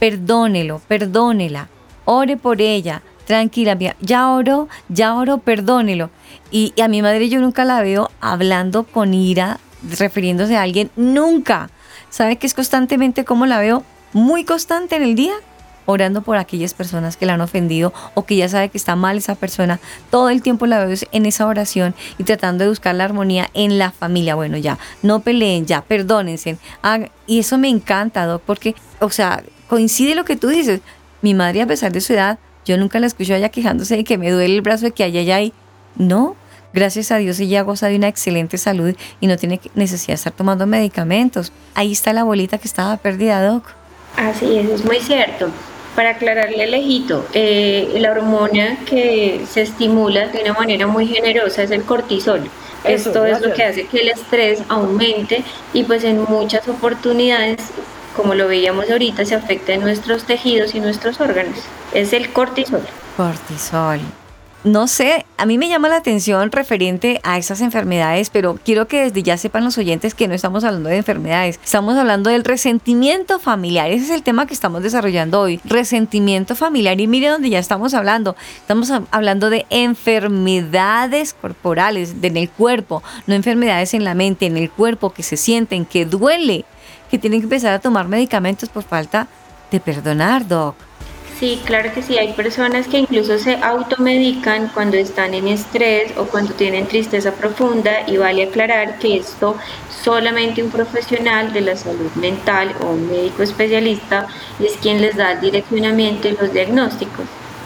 [0.00, 1.68] perdónelo, perdónela,
[2.04, 6.10] ore por ella, tranquila, ya oro, ya oro, perdónelo.
[6.50, 9.60] Y, y, a mi madre yo nunca la veo hablando con ira,
[9.98, 11.70] refiriéndose a alguien, nunca.
[12.10, 13.84] ¿Sabe que es constantemente como la veo?
[14.12, 15.34] Muy constante en el día,
[15.86, 19.18] orando por aquellas personas que la han ofendido o que ya sabe que está mal
[19.18, 19.80] esa persona.
[20.10, 23.78] Todo el tiempo la veo en esa oración y tratando de buscar la armonía en
[23.78, 24.34] la familia.
[24.34, 26.58] Bueno, ya, no peleen, ya, perdónense.
[27.26, 30.80] y eso me encanta, Doc, porque, o sea, coincide lo que tú dices.
[31.22, 34.18] Mi madre, a pesar de su edad, yo nunca la escucho allá quejándose de que
[34.18, 35.52] me duele el brazo de que allá y
[35.96, 36.36] No,
[36.72, 40.32] Gracias a Dios ella goza de una excelente salud y no tiene necesidad de estar
[40.32, 41.52] tomando medicamentos.
[41.74, 43.64] Ahí está la abuelita que estaba perdida, Doc.
[44.16, 45.48] Así es, es muy cierto.
[45.96, 51.64] Para aclararle el ejito, eh, la hormona que se estimula de una manera muy generosa
[51.64, 52.48] es el cortisol.
[52.84, 57.58] Esto es lo que hace que el estrés aumente y pues en muchas oportunidades,
[58.16, 61.58] como lo veíamos ahorita, se afecta en nuestros tejidos y nuestros órganos.
[61.92, 62.82] Es el cortisol.
[63.16, 64.00] Cortisol
[64.62, 69.04] no sé, a mí me llama la atención referente a esas enfermedades, pero quiero que
[69.04, 73.38] desde ya sepan los oyentes que no estamos hablando de enfermedades, estamos hablando del resentimiento
[73.38, 73.90] familiar.
[73.90, 77.00] Ese es el tema que estamos desarrollando hoy, resentimiento familiar.
[77.00, 83.34] Y mire donde ya estamos hablando, estamos hablando de enfermedades corporales, en el cuerpo, no
[83.34, 86.66] enfermedades en la mente, en el cuerpo que se sienten, que duele,
[87.10, 89.26] que tienen que empezar a tomar medicamentos por falta
[89.70, 90.89] de perdonar, doc.
[91.40, 92.18] Sí, claro que sí.
[92.18, 98.06] Hay personas que incluso se automedican cuando están en estrés o cuando tienen tristeza profunda
[98.06, 99.56] y vale aclarar que esto
[100.04, 104.26] solamente un profesional de la salud mental o un médico especialista
[104.58, 107.24] es quien les da el direccionamiento y los diagnósticos.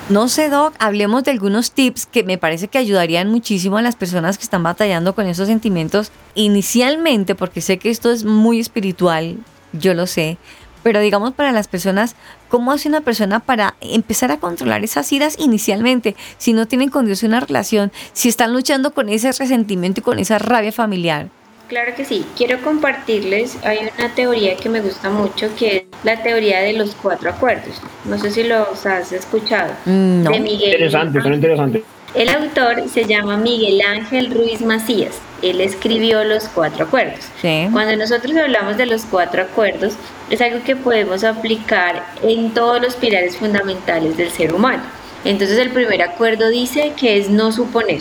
[0.08, 3.96] No sé, Doc, hablemos de algunos tips que me parece que ayudarían muchísimo a las
[3.96, 9.38] personas que están batallando con esos sentimientos inicialmente, porque sé que esto es muy espiritual,
[9.72, 10.36] yo lo sé,
[10.84, 12.14] pero digamos para las personas,
[12.48, 16.14] ¿cómo hace una persona para empezar a controlar esas iras inicialmente?
[16.38, 20.20] Si no tienen con Dios una relación, si están luchando con ese resentimiento y con
[20.20, 21.28] esa rabia familiar.
[21.68, 26.22] Claro que sí, quiero compartirles, hay una teoría que me gusta mucho que es la
[26.22, 27.80] teoría de los cuatro acuerdos.
[28.04, 29.72] No sé si los has escuchado.
[29.86, 30.30] Mm, no.
[30.30, 30.72] De Miguel.
[30.72, 31.82] Interesante, son interesantes.
[32.14, 35.18] El autor se llama Miguel Ángel Ruiz Macías.
[35.50, 37.26] Él escribió los cuatro acuerdos.
[37.72, 39.94] Cuando nosotros hablamos de los cuatro acuerdos,
[40.30, 44.82] es algo que podemos aplicar en todos los pilares fundamentales del ser humano.
[45.24, 48.00] Entonces el primer acuerdo dice que es no suponer.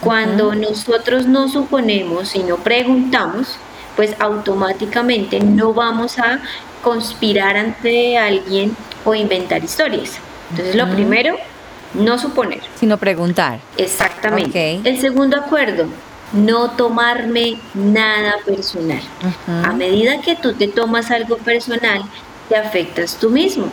[0.00, 3.56] Cuando nosotros no suponemos y no preguntamos,
[3.96, 6.40] pues automáticamente no vamos a
[6.82, 10.18] conspirar ante alguien o inventar historias.
[10.50, 11.36] Entonces lo primero
[11.94, 12.60] no suponer.
[12.78, 13.58] Sino preguntar.
[13.76, 14.80] Exactamente.
[14.84, 15.86] El segundo acuerdo,
[16.32, 19.00] no tomarme nada personal.
[19.46, 22.02] A medida que tú te tomas algo personal,
[22.48, 23.68] te afectas tú mismo.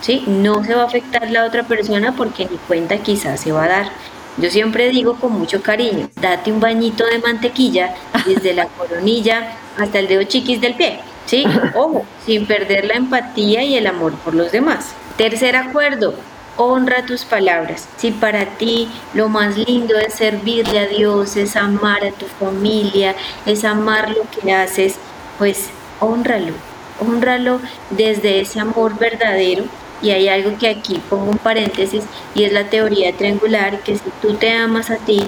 [0.00, 0.24] ¿sí?
[0.26, 3.68] No se va a afectar la otra persona porque ni cuenta quizás se va a
[3.68, 3.90] dar.
[4.38, 7.94] Yo siempre digo con mucho cariño, date un bañito de mantequilla
[8.26, 11.00] desde la coronilla hasta el dedo chiquis del pie.
[11.26, 11.44] ¿sí?
[11.74, 14.94] Ojo, sin perder la empatía y el amor por los demás.
[15.16, 16.14] Tercer acuerdo,
[16.56, 17.88] honra tus palabras.
[17.96, 23.14] Si para ti lo más lindo es servirle a Dios, es amar a tu familia,
[23.44, 24.96] es amar lo que haces,
[25.38, 26.52] pues honralo,
[27.00, 29.64] honralo desde ese amor verdadero.
[30.02, 34.10] Y hay algo que aquí pongo un paréntesis y es la teoría triangular, que si
[34.20, 35.22] tú te amas a ti,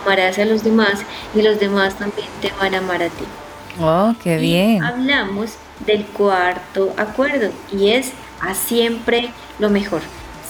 [0.00, 1.00] amarás a los demás
[1.34, 3.24] y los demás también te van a amar a ti.
[3.80, 4.84] Oh, qué bien.
[4.84, 5.54] hablamos
[5.86, 10.02] del cuarto acuerdo y es a siempre lo mejor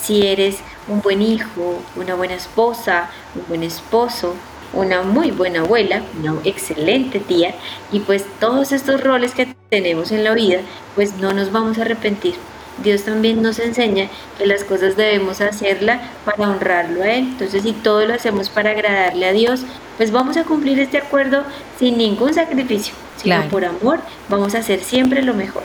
[0.02, 4.34] si eres un buen hijo, una buena esposa, un buen esposo,
[4.72, 7.54] una muy buena abuela, una excelente tía
[7.92, 10.60] y pues todos estos roles que tenemos en la vida
[10.94, 12.34] pues no nos vamos a arrepentir.
[12.82, 17.28] Dios también nos enseña que las cosas debemos hacerla para honrarlo a Él.
[17.32, 19.60] Entonces si todo lo hacemos para agradarle a Dios,
[19.98, 21.44] pues vamos a cumplir este acuerdo
[21.78, 25.64] sin ningún sacrificio, sino por amor vamos a hacer siempre lo mejor.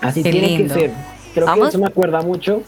[0.00, 0.92] Así tiene que ser.
[1.32, 2.62] Creo que eso me acuerda mucho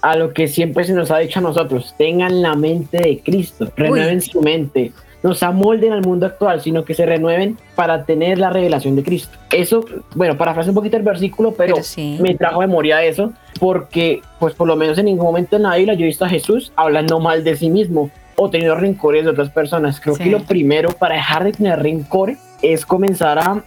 [0.00, 3.70] a lo que siempre se nos ha dicho a nosotros, tengan la mente de Cristo,
[3.76, 8.38] renueven su mente, no se amolden al mundo actual, sino que se renueven para tener
[8.38, 9.36] la revelación de Cristo.
[9.50, 9.84] Eso,
[10.14, 11.76] bueno, parafrase un poquito el versículo, pero,
[12.20, 15.76] me trajo memoria de eso, porque pues por lo menos en ningún momento en la
[15.76, 19.30] Biblia yo he visto a Jesús hablando mal de sí mismo o teniendo rencores de
[19.30, 20.00] otras personas.
[20.00, 23.64] Creo que lo primero para dejar de tener rencores es comenzar a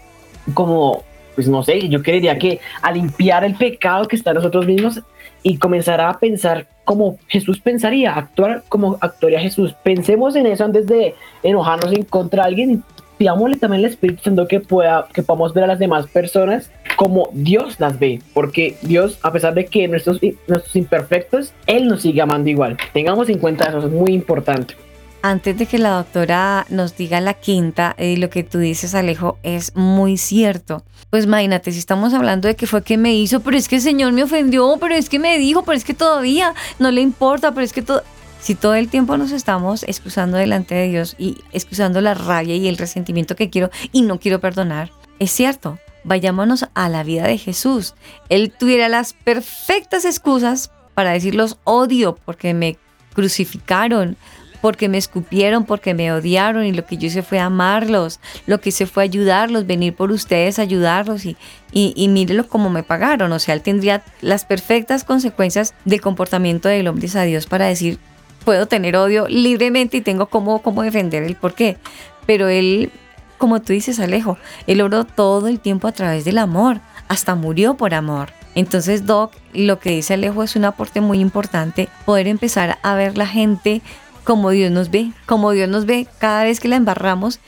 [0.54, 1.04] como
[1.36, 5.02] pues no sé, yo creería que a limpiar el pecado que está en nosotros mismos
[5.44, 9.74] y comenzar a pensar como Jesús pensaría, actuar como actuaría Jesús.
[9.84, 12.84] Pensemos en eso antes de enojarnos en contra de alguien.
[13.18, 17.30] Pidámosle también al Espíritu Santo que pueda, que podamos ver a las demás personas como
[17.34, 22.22] Dios las ve, porque Dios, a pesar de que nuestros, nuestros imperfectos, Él nos sigue
[22.22, 22.78] amando igual.
[22.94, 24.76] Tengamos en cuenta eso, es muy importante.
[25.24, 29.38] Antes de que la doctora nos diga la quinta, eh, lo que tú dices, Alejo,
[29.44, 30.84] es muy cierto.
[31.12, 33.82] Pues imagínate, si estamos hablando de que fue que me hizo, pero es que el
[33.84, 37.52] Señor me ofendió, pero es que me dijo, pero es que todavía no le importa,
[37.52, 38.04] pero es que todo...
[38.40, 42.68] Si todo el tiempo nos estamos excusando delante de Dios y excusando la rabia y
[42.68, 47.38] el resentimiento que quiero y no quiero perdonar, es cierto, vayámonos a la vida de
[47.38, 47.94] Jesús.
[48.30, 52.78] Él tuviera las perfectas excusas para decir los odio porque me
[53.14, 54.18] crucificaron,
[54.62, 58.70] porque me escupieron, porque me odiaron y lo que yo hice fue amarlos, lo que
[58.70, 61.36] hice fue ayudarlos, venir por ustedes, ayudarlos y,
[61.72, 63.32] y, y mírelo cómo me pagaron.
[63.32, 68.00] O sea, él tendría las perfectas consecuencias del comportamiento del hombre a Dios para decir,
[68.46, 71.78] puedo tener odio libremente y tengo cómo, cómo defender el por qué.
[72.26, 72.92] Pero él,
[73.38, 74.38] como tú dices, Alejo,
[74.68, 78.30] él oró todo el tiempo a través del amor, hasta murió por amor.
[78.54, 83.18] Entonces, Doc, lo que dice Alejo es un aporte muy importante, poder empezar a ver
[83.18, 83.82] la gente
[84.24, 87.40] como Dios nos ve, como Dios nos ve cada vez que la embarramos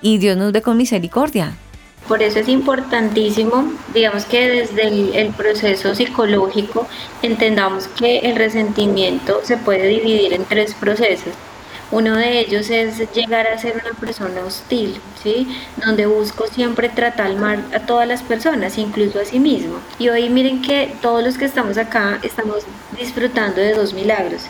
[0.00, 1.54] y Dios nos ve con misericordia.
[2.08, 6.86] Por eso es importantísimo, digamos que desde el, proceso psicológico
[7.22, 11.32] entendamos que el resentimiento se puede dividir en tres procesos.
[11.92, 15.46] Uno de ellos es llegar a ser una persona hostil, ¿sí?
[15.84, 19.76] Donde busco siempre tratar mal a todas las personas, incluso a sí mismo.
[19.98, 22.64] Y hoy miren que todos los que estamos acá estamos
[22.98, 24.42] disfrutando de dos milagros.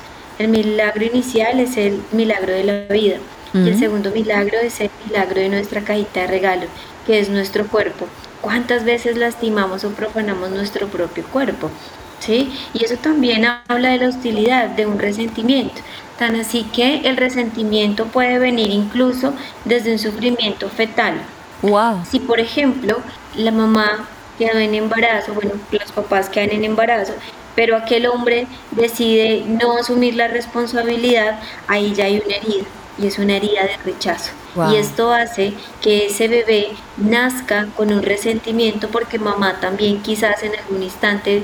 [0.43, 3.19] El milagro inicial es el milagro de la vida.
[3.55, 6.63] Y el segundo milagro es el milagro de nuestra cajita de regalo,
[7.07, 8.09] que es nuestro cuerpo.
[8.41, 11.71] ¿Cuántas veces lastimamos o profanamos nuestro propio cuerpo?
[12.19, 12.53] ¿Sí?
[12.75, 15.81] Y eso también habla de la hostilidad, de un resentimiento.
[16.19, 19.35] Tan así que el resentimiento puede venir incluso
[19.65, 21.23] desde un sufrimiento fetal.
[21.63, 22.01] Wow.
[22.11, 22.99] Si por ejemplo
[23.37, 27.13] la mamá quedó en embarazo, bueno, los papás quedan en embarazo,
[27.55, 32.65] pero aquel hombre decide no asumir la responsabilidad, ahí ya hay una herida
[32.99, 34.33] y es una herida de rechazo.
[34.71, 40.55] Y esto hace que ese bebé nazca con un resentimiento porque mamá también quizás en
[40.55, 41.43] algún instante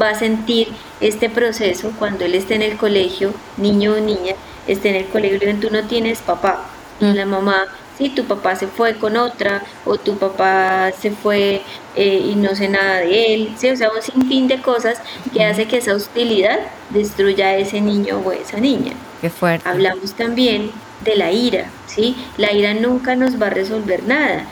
[0.00, 0.68] va a sentir
[1.00, 4.34] este proceso cuando él esté en el colegio, niño o niña,
[4.66, 6.64] esté en el colegio y tú no tienes papá.
[7.00, 7.14] Y mm.
[7.14, 7.66] la mamá,
[7.98, 11.62] sí, tu papá se fue con otra o tu papá se fue
[11.96, 13.68] eh, y no sé nada de él, ¿sí?
[13.68, 18.22] o sea, un sinfín de cosas que hace que esa hostilidad destruya a ese niño
[18.24, 18.92] o esa niña.
[19.20, 19.68] Qué fuerte.
[19.68, 20.70] Hablamos también
[21.04, 22.16] de la ira, ¿sí?
[22.36, 24.44] La ira nunca nos va a resolver nada,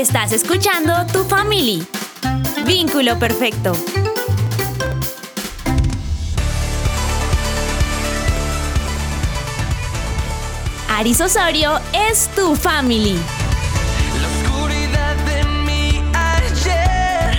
[0.00, 1.86] Estás escuchando Tu Family.
[2.64, 3.74] Vínculo perfecto.
[10.88, 13.18] Aris Osorio es tu family.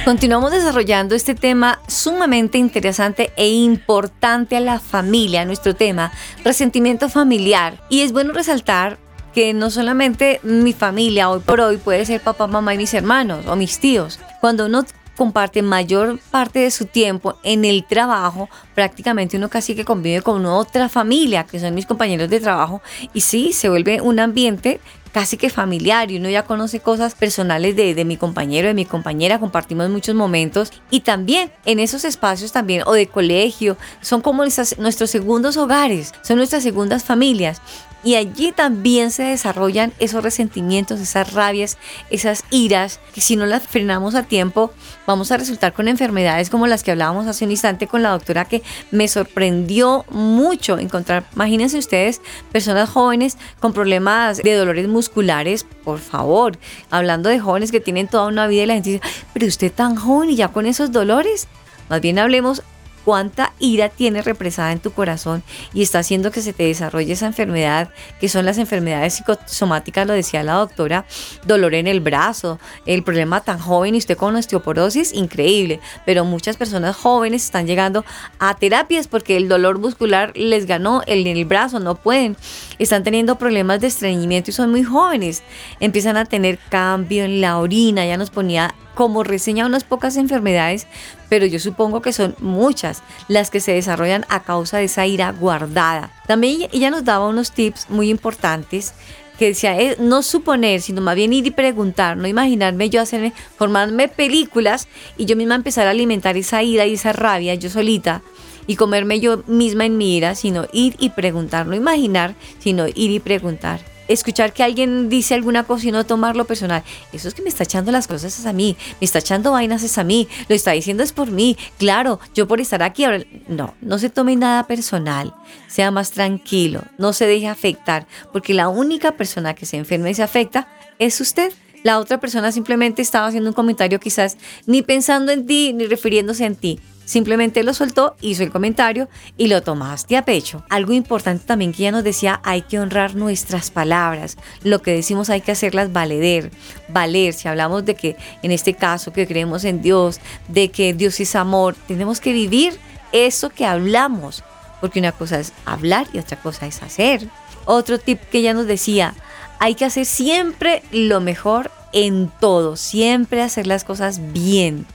[0.06, 6.12] Continuamos desarrollando este tema sumamente interesante e importante a la familia, nuestro tema,
[6.44, 7.82] resentimiento familiar.
[7.90, 9.00] Y es bueno resaltar
[9.34, 13.46] que no solamente mi familia hoy por hoy puede ser papá, mamá y mis hermanos
[13.48, 14.20] o mis tíos.
[14.40, 19.86] Cuando uno comparte mayor parte de su tiempo en el trabajo, prácticamente uno casi que
[19.86, 22.82] convive con otra familia, que son mis compañeros de trabajo,
[23.14, 24.80] y sí, se vuelve un ambiente
[25.12, 28.86] casi que familiar y uno ya conoce cosas personales de, de mi compañero, de mi
[28.86, 34.44] compañera, compartimos muchos momentos y también en esos espacios también o de colegio son como
[34.44, 37.62] nuestros segundos hogares, son nuestras segundas familias
[38.04, 41.78] y allí también se desarrollan esos resentimientos, esas rabias,
[42.10, 44.74] esas iras, que si no las frenamos a tiempo,
[45.06, 48.46] vamos a resultar con enfermedades como las que hablábamos hace un instante con la doctora,
[48.46, 52.22] que me sorprendió mucho encontrar, imagínense ustedes,
[52.52, 56.58] personas jóvenes con problemas de dolores musculares, por favor,
[56.90, 59.96] hablando de jóvenes que tienen toda una vida y la gente dice, pero usted tan
[59.96, 61.48] joven y ya con esos dolores.
[61.90, 62.64] Más bien hablemos
[63.04, 65.44] cuánta ira tienes represada en tu corazón
[65.74, 67.90] y está haciendo que se te desarrolle esa enfermedad,
[68.20, 71.06] que son las enfermedades psicosomáticas, lo decía la doctora,
[71.46, 76.58] dolor en el brazo, el problema tan joven y usted con osteoporosis, increíble, pero muchas
[76.58, 78.06] personas jóvenes están llegando
[78.40, 82.38] a terapias porque el dolor muscular les ganó en el brazo, no pueden,
[82.80, 85.44] están teniendo problemas de estreñimiento y son muy jóvenes,
[85.80, 90.88] empiezan a tener cambio en la orina, ya nos ponía como reseña unas pocas enfermedades,
[91.30, 95.32] pero yo supongo que son muchas las que se desarrollan a causa de esa ira
[95.32, 96.12] guardada.
[96.28, 98.94] También ella nos daba unos tips muy importantes
[99.38, 103.34] que decía, eh, no suponer, sino más bien ir y preguntar, no imaginarme yo hacerme,
[103.58, 104.88] formarme películas
[105.18, 108.22] y yo misma empezar a alimentar esa ira y esa rabia yo solita
[108.68, 113.10] y comerme yo misma en mi ira, sino ir y preguntar, no imaginar, sino ir
[113.12, 116.84] y preguntar escuchar que alguien dice alguna cosa y no tomarlo personal.
[117.14, 119.84] Eso es que me está echando las cosas es a mí, me está echando vainas
[119.84, 121.58] es a mí, lo está diciendo es por mí.
[121.78, 123.06] Claro, yo por estar aquí.
[123.48, 125.34] No, no se tome nada personal,
[125.68, 130.14] sea más tranquilo, no se deje afectar, porque la única persona que se enferma y
[130.14, 130.68] se afecta
[131.00, 131.52] es usted.
[131.84, 134.38] La otra persona simplemente estaba haciendo un comentario quizás
[134.68, 136.80] ni pensando en ti ni refiriéndose en ti.
[137.12, 140.64] Simplemente lo soltó, hizo el comentario y lo tomaste a pecho.
[140.70, 144.38] Algo importante también que ella nos decía, hay que honrar nuestras palabras.
[144.64, 146.52] Lo que decimos hay que hacerlas valer.
[146.88, 151.20] Valer, si hablamos de que en este caso que creemos en Dios, de que Dios
[151.20, 152.80] es amor, tenemos que vivir
[153.12, 154.42] eso que hablamos.
[154.80, 157.28] Porque una cosa es hablar y otra cosa es hacer.
[157.66, 159.16] Otro tip que ella nos decía,
[159.60, 164.86] hay que hacer siempre lo mejor en todo, siempre hacer las cosas bien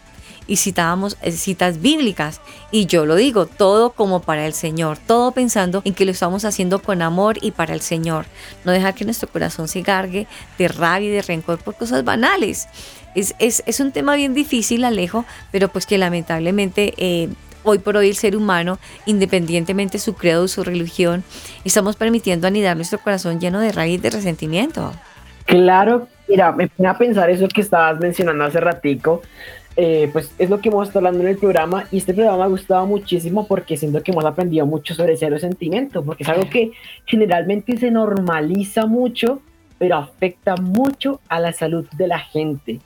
[0.47, 2.40] y citábamos eh, citas bíblicas.
[2.70, 6.44] Y yo lo digo, todo como para el Señor, todo pensando en que lo estamos
[6.44, 8.26] haciendo con amor y para el Señor.
[8.64, 10.26] No dejar que nuestro corazón se gargue
[10.59, 12.68] de rabia y de rencor por cosas banales.
[13.14, 16.94] Es, es, un tema bien difícil, Alejo, pero pues que lamentablemente...
[16.97, 17.28] Eh,
[17.68, 21.24] hoy por hoy el ser humano, independientemente de su credo o su religión,
[21.64, 24.92] estamos permitiendo anidar nuestro corazón lleno de y de resentimiento.
[25.47, 29.22] Claro, mira, me pone a pensar eso que estabas mencionando hace ratico,
[29.77, 32.45] eh, pues es lo que hemos estado hablando en el programa y este programa me
[32.45, 36.49] ha gustado muchísimo porque siento que hemos aprendido mucho sobre cero sentimientos, porque es algo
[36.49, 36.72] que
[37.05, 39.43] generalmente se normaliza mucho,
[39.79, 42.81] pero afecta mucho a la salud de la gente.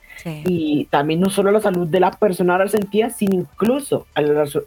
[0.45, 4.21] Y también no solo a la salud de la persona resentida, sino incluso a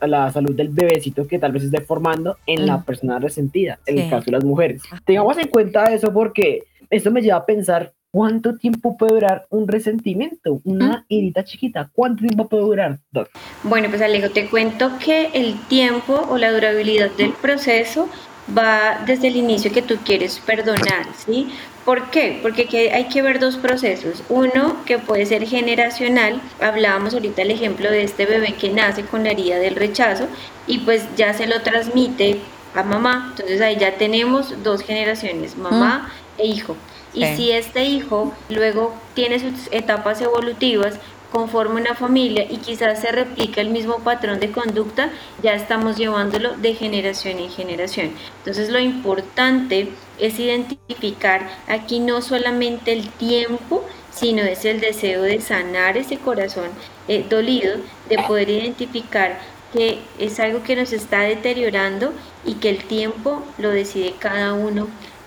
[0.07, 2.85] la, salud del bebecito que tal vez esté formando en la mm.
[2.85, 4.83] persona resentida, en el caso de las mujeres.
[5.05, 9.67] Tengamos en cuenta eso porque esto me lleva a pensar ¿Cuánto tiempo puede durar un
[9.67, 10.61] resentimiento?
[10.63, 11.91] Una herida chiquita.
[11.93, 13.29] ¿Cuánto tiempo puede durar, Doc?
[13.65, 18.09] Bueno, pues Alejo, te cuento que el tiempo o la durabilidad del proceso
[18.57, 21.49] va desde el inicio que tú quieres perdonar, ¿sí?
[21.85, 22.39] ¿Por qué?
[22.41, 24.23] Porque hay que ver dos procesos.
[24.29, 26.41] Uno que puede ser generacional.
[26.61, 30.29] Hablábamos ahorita el ejemplo de este bebé que nace con la herida del rechazo
[30.69, 32.39] y pues ya se lo transmite
[32.77, 33.31] a mamá.
[33.31, 36.77] Entonces ahí ya tenemos dos generaciones, mamá e hijo.
[37.15, 40.99] Y si este hijo luego tiene sus etapas evolutivas,
[41.35, 45.11] conforma una familia y quizás se replica el mismo patrón de conducta,
[45.43, 48.13] ya estamos llevándolo de generación en generación.
[48.39, 49.89] Entonces lo importante
[50.21, 56.71] es identificar aquí no solamente el tiempo, sino es el deseo de sanar ese corazón
[57.09, 59.41] eh, dolido, de poder identificar
[59.73, 62.13] que es algo que nos está deteriorando
[62.45, 64.87] y que el tiempo lo decide cada uno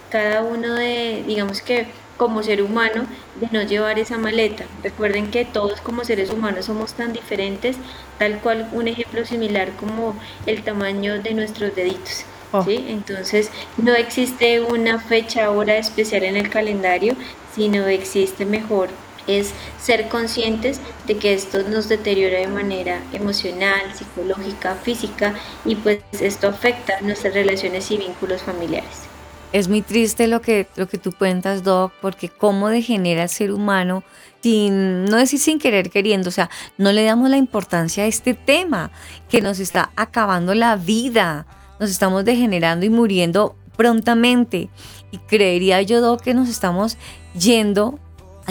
[0.10, 1.88] cada uno de, digamos que
[2.18, 3.06] como ser humano,
[3.40, 4.66] de no llevar esa maleta.
[4.84, 7.78] Recuerden que todos como seres humanos somos tan diferentes,
[8.18, 12.26] tal cual un ejemplo similar como el tamaño de nuestros deditos.
[12.52, 12.64] Oh.
[12.64, 12.86] ¿sí?
[12.90, 17.16] Entonces no existe una fecha, hora especial en el calendario,
[17.54, 18.90] sino existe mejor
[19.28, 25.36] es ser conscientes de que esto nos deteriora de manera emocional, psicológica, física
[25.66, 29.07] y pues esto afecta nuestras relaciones y vínculos familiares.
[29.54, 33.52] Es muy triste lo que, lo que tú cuentas, Doc, porque cómo degenera el ser
[33.52, 34.04] humano
[34.42, 38.34] sin, no decir sin querer queriendo, o sea, no le damos la importancia a este
[38.34, 38.92] tema
[39.30, 41.46] que nos está acabando la vida,
[41.80, 44.70] nos estamos degenerando y muriendo prontamente.
[45.12, 46.98] Y creería yo, que nos estamos
[47.38, 48.00] yendo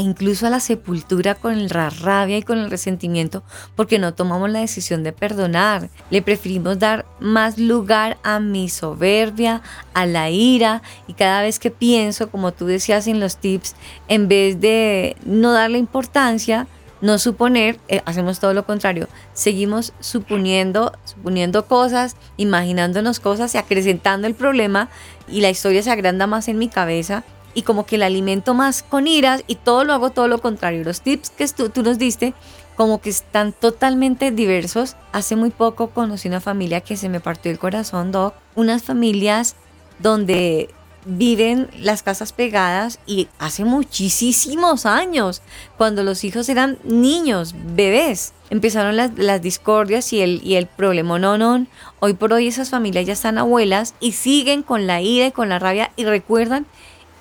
[0.00, 3.42] incluso a la sepultura con la rabia y con el resentimiento
[3.74, 5.88] porque no tomamos la decisión de perdonar.
[6.10, 9.62] Le preferimos dar más lugar a mi soberbia,
[9.94, 13.74] a la ira y cada vez que pienso, como tú decías en los tips,
[14.08, 16.66] en vez de no darle importancia,
[17.00, 24.26] no suponer, eh, hacemos todo lo contrario, seguimos suponiendo, suponiendo cosas, imaginándonos cosas y acrecentando
[24.26, 24.88] el problema
[25.28, 27.22] y la historia se agranda más en mi cabeza
[27.56, 30.84] y como que la alimento más con iras y todo lo hago todo lo contrario.
[30.84, 32.34] Los tips que tú, tú nos diste
[32.76, 34.94] como que están totalmente diversos.
[35.12, 38.34] Hace muy poco conocí una familia que se me partió el corazón, Doc.
[38.54, 39.56] Unas familias
[39.98, 40.68] donde
[41.06, 45.40] viven las casas pegadas y hace muchísimos años,
[45.78, 51.18] cuando los hijos eran niños, bebés, empezaron las, las discordias y el, y el problema
[51.18, 51.66] no, no.
[52.00, 55.48] Hoy por hoy esas familias ya están abuelas y siguen con la ira y con
[55.48, 56.66] la rabia y recuerdan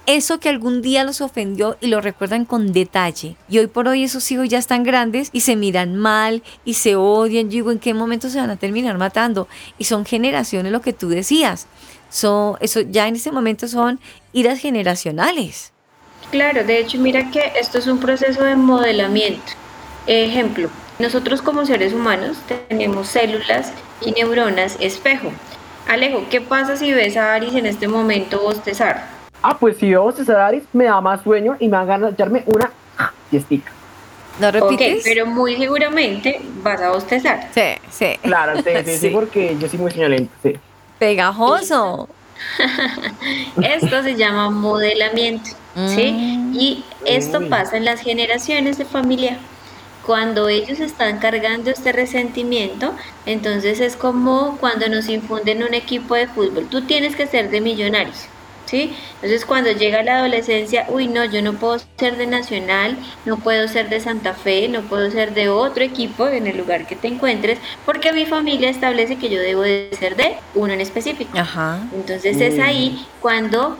[0.06, 3.36] eso que algún día los ofendió y lo recuerdan con detalle.
[3.49, 6.95] Y hoy por hoy esos hijos ya están grandes y se miran mal y se
[6.95, 7.45] odian.
[7.45, 9.47] Yo digo, ¿en qué momento se van a terminar matando?
[9.78, 11.68] Y son generaciones lo que tú decías.
[12.10, 13.99] So, eso ya en ese momento son
[14.32, 15.74] iras generacionales.
[16.32, 19.53] Claro, de hecho, mira que esto es un proceso de modelamiento.
[20.08, 22.38] Ejemplo, nosotros como seres humanos
[22.70, 25.32] tenemos células y neuronas espejo.
[25.88, 29.14] Alejo, ¿qué pasa si ves a Aris en este momento bostezar?
[29.47, 32.13] Ah, pues si veo César Aris, me da más sueño y me da ganas de
[32.15, 32.71] echarme una
[33.29, 33.71] siestica.
[34.39, 34.97] ¿No repites?
[34.97, 37.49] Ok, pero muy seguramente vas a bostezar.
[37.53, 38.17] Sí, sí.
[38.23, 40.55] Claro, sí, sí, sí, porque yo soy muy señalento, sí.
[40.97, 42.09] Pegajoso.
[43.61, 46.11] Esto se llama modelamiento, ¿sí?
[46.11, 46.55] Mm.
[46.55, 49.37] Y esto pasa en las generaciones de familia.
[50.07, 52.95] Cuando ellos están cargando este resentimiento,
[53.27, 56.67] entonces es como cuando nos infunden un equipo de fútbol.
[56.67, 58.27] Tú tienes que ser de millonarios.
[58.66, 58.93] ¿Sí?
[59.16, 63.68] Entonces cuando llega la adolescencia, uy, no, yo no puedo ser de Nacional, no puedo
[63.68, 67.07] ser de Santa Fe, no puedo ser de otro equipo en el lugar que te
[67.07, 71.38] encuentres, porque mi familia establece que yo debo de ser de uno en específico.
[71.38, 71.80] Ajá.
[71.93, 73.78] Entonces es ahí cuando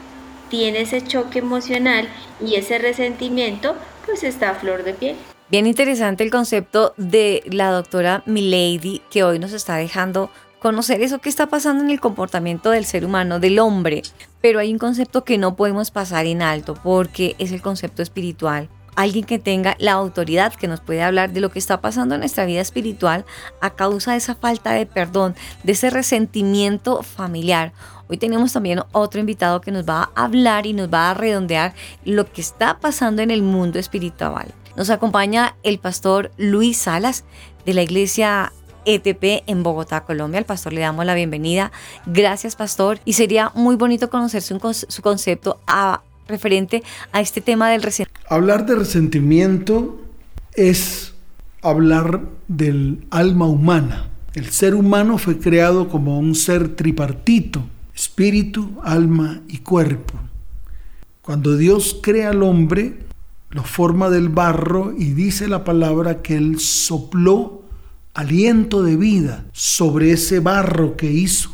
[0.48, 2.08] tiene ese choque emocional
[2.44, 3.74] y ese resentimiento,
[4.04, 5.16] pues está a flor de piel.
[5.48, 11.20] Bien interesante el concepto de la doctora Milady que hoy nos está dejando conocer eso
[11.20, 14.02] que está pasando en el comportamiento del ser humano, del hombre.
[14.46, 18.68] Pero hay un concepto que no podemos pasar en alto porque es el concepto espiritual.
[18.94, 22.20] Alguien que tenga la autoridad que nos puede hablar de lo que está pasando en
[22.20, 23.24] nuestra vida espiritual
[23.60, 25.34] a causa de esa falta de perdón,
[25.64, 27.72] de ese resentimiento familiar.
[28.08, 31.74] Hoy tenemos también otro invitado que nos va a hablar y nos va a redondear
[32.04, 34.54] lo que está pasando en el mundo espiritual.
[34.76, 37.24] Nos acompaña el pastor Luis Salas
[37.64, 38.52] de la iglesia
[38.86, 40.38] ETP en Bogotá, Colombia.
[40.38, 41.72] Al pastor le damos la bienvenida.
[42.06, 43.00] Gracias, pastor.
[43.04, 44.58] Y sería muy bonito conocer su,
[44.88, 46.82] su concepto a, referente
[47.12, 48.26] a este tema del resentimiento.
[48.34, 50.00] Hablar de resentimiento
[50.54, 51.12] es
[51.62, 54.08] hablar del alma humana.
[54.34, 57.62] El ser humano fue creado como un ser tripartito,
[57.94, 60.14] espíritu, alma y cuerpo.
[61.22, 62.98] Cuando Dios crea al hombre,
[63.50, 67.65] lo forma del barro y dice la palabra que él sopló
[68.16, 71.50] aliento de vida sobre ese barro que hizo.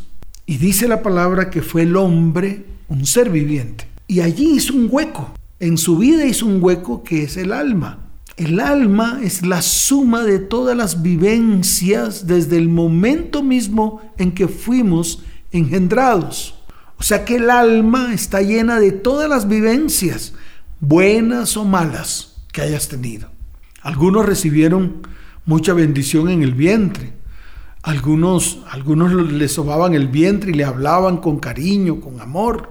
[0.46, 3.88] Y dice la palabra que fue el hombre un ser viviente.
[4.06, 5.34] Y allí hizo un hueco.
[5.58, 7.98] En su vida hizo un hueco que es el alma.
[8.36, 14.46] El alma es la suma de todas las vivencias desde el momento mismo en que
[14.46, 16.54] fuimos engendrados.
[16.96, 20.34] O sea que el alma está llena de todas las vivencias,
[20.78, 23.30] buenas o malas, que hayas tenido.
[23.82, 25.02] Algunos recibieron
[25.44, 27.12] mucha bendición en el vientre.
[27.82, 32.70] Algunos, algunos le sobaban el vientre y le hablaban con cariño, con amor,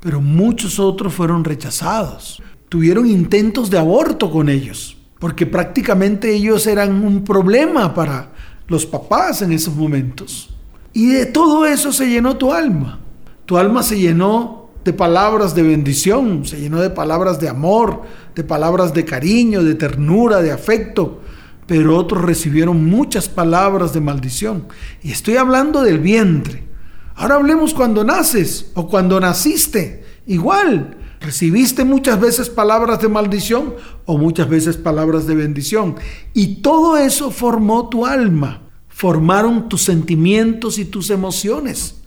[0.00, 2.42] pero muchos otros fueron rechazados.
[2.68, 8.32] Tuvieron intentos de aborto con ellos, porque prácticamente ellos eran un problema para
[8.66, 10.50] los papás en esos momentos.
[10.92, 12.98] Y de todo eso se llenó tu alma.
[13.46, 18.02] Tu alma se llenó de palabras de bendición, se llenó de palabras de amor,
[18.34, 21.20] de palabras de cariño, de ternura, de afecto,
[21.68, 24.68] pero otros recibieron muchas palabras de maldición.
[25.02, 26.66] Y estoy hablando del vientre.
[27.14, 30.02] Ahora hablemos cuando naces o cuando naciste.
[30.26, 33.74] Igual, recibiste muchas veces palabras de maldición
[34.06, 35.96] o muchas veces palabras de bendición.
[36.32, 42.00] Y todo eso formó tu alma, formaron tus sentimientos y tus emociones,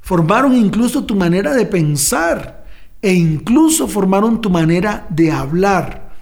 [0.00, 2.66] formaron incluso tu manera de pensar
[3.00, 6.12] e incluso formaron tu manera de hablar.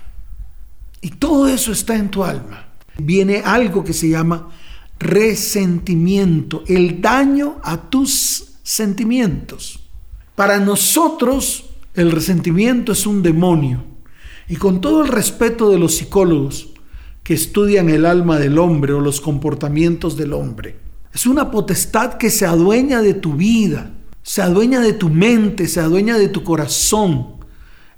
[1.00, 2.63] Y todo eso está en tu alma
[2.98, 4.50] viene algo que se llama
[4.98, 9.80] resentimiento, el daño a tus sentimientos.
[10.34, 11.64] Para nosotros
[11.94, 13.84] el resentimiento es un demonio.
[14.48, 16.68] Y con todo el respeto de los psicólogos
[17.22, 20.76] que estudian el alma del hombre o los comportamientos del hombre,
[21.12, 23.92] es una potestad que se adueña de tu vida,
[24.22, 27.36] se adueña de tu mente, se adueña de tu corazón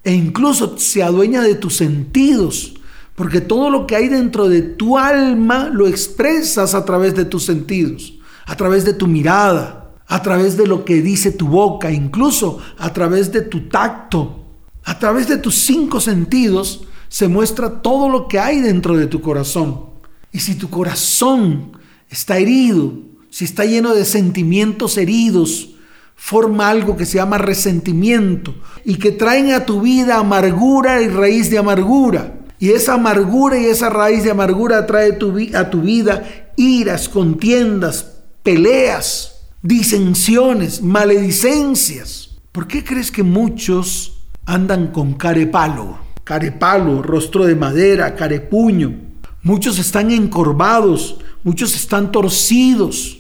[0.05, 2.75] e incluso se adueña de tus sentidos,
[3.17, 7.45] porque todo lo que hay dentro de tu alma lo expresas a través de tus
[7.45, 8.15] sentidos,
[8.45, 12.93] a través de tu mirada, a través de lo que dice tu boca, incluso a
[12.93, 14.45] través de tu tacto,
[14.85, 19.21] a través de tus cinco sentidos se muestra todo lo que hay dentro de tu
[19.21, 19.87] corazón.
[20.31, 21.73] Y si tu corazón
[22.11, 22.93] está herido,
[23.31, 25.71] si está lleno de sentimientos heridos,
[26.15, 28.55] forma algo que se llama resentimiento
[28.85, 32.46] y que traen a tu vida amargura y raíz de amargura.
[32.59, 35.19] Y esa amargura y esa raíz de amargura trae
[35.55, 42.31] a tu vida iras, contiendas, peleas, disensiones, maledicencias.
[42.53, 45.99] ¿Por qué crees que muchos andan con carepalo?
[46.25, 48.95] Carepalo, rostro de madera, carepuño.
[49.43, 53.19] Muchos están encorvados, muchos están torcidos.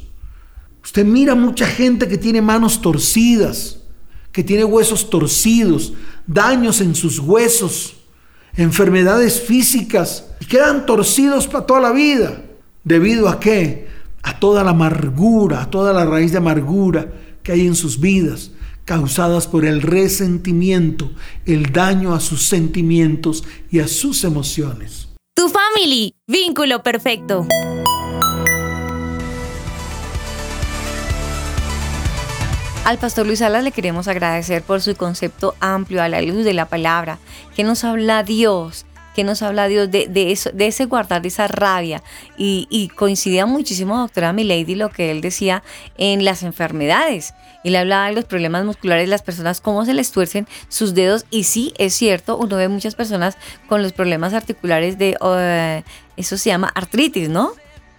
[0.82, 3.80] Usted mira mucha gente que tiene manos torcidas,
[4.32, 5.92] que tiene huesos torcidos,
[6.26, 7.96] daños en sus huesos,
[8.56, 12.42] enfermedades físicas y quedan torcidos para toda la vida.
[12.84, 13.88] ¿Debido a qué?
[14.22, 17.06] A toda la amargura, a toda la raíz de amargura
[17.42, 18.50] que hay en sus vidas,
[18.84, 21.10] causadas por el resentimiento,
[21.44, 25.08] el daño a sus sentimientos y a sus emociones.
[25.34, 27.46] Tu family, vínculo perfecto.
[32.86, 36.52] Al pastor Luis Salas le queremos agradecer por su concepto amplio a la luz de
[36.52, 37.18] la palabra,
[37.56, 41.48] que nos habla Dios, que nos habla Dios de, eso, de ese guardar de esa
[41.48, 42.00] rabia.
[42.38, 45.64] Y, coincidía muchísimo, doctora Milady, lo que él decía
[45.98, 47.34] en las enfermedades.
[47.64, 51.26] Y le hablaba de los problemas musculares las personas, cómo se les tuercen sus dedos.
[51.28, 55.82] Y sí, es cierto, uno ve muchas personas con los problemas articulares de, eh,
[56.16, 57.50] eso se llama artritis, ¿no?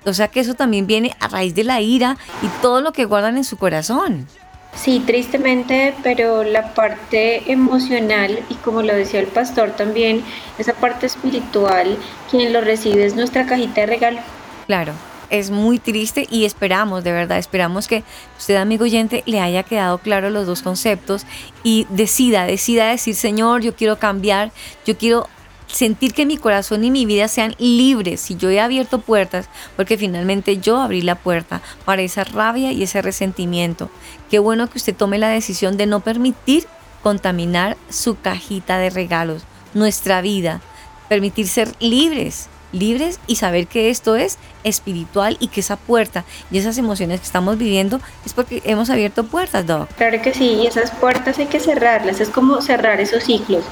[0.05, 3.03] O sea que eso también viene a raíz de la ira y todo lo que
[3.03, 4.27] guardan en su corazón.
[4.76, 10.24] Sí, tristemente, pero la parte emocional y como lo decía el pastor también,
[10.57, 11.97] esa parte espiritual,
[12.30, 14.20] quien lo recibe es nuestra cajita de regalo.
[14.68, 14.93] Claro,
[15.30, 18.03] es muy triste y esperamos, de verdad, esperamos que
[18.38, 21.26] usted, amigo oyente, le haya quedado claro los dos conceptos
[21.63, 24.51] y decida, decida decir, Señor, yo quiero cambiar,
[24.86, 25.28] yo quiero
[25.68, 29.97] sentir que mi corazón y mi vida sean libres si yo he abierto puertas, porque
[29.97, 33.89] finalmente yo abrí la puerta para esa rabia y ese resentimiento.
[34.30, 36.65] Qué bueno que usted tome la decisión de no permitir
[37.03, 39.43] contaminar su cajita de regalos,
[39.74, 40.61] nuestra vida,
[41.09, 46.57] permitir ser libres, libres y saber que esto es espiritual y que esa puerta y
[46.57, 49.89] esas emociones que estamos viviendo es porque hemos abierto puertas, Doc.
[49.95, 53.63] Claro que sí, y esas puertas hay que cerrarlas, es como cerrar esos ciclos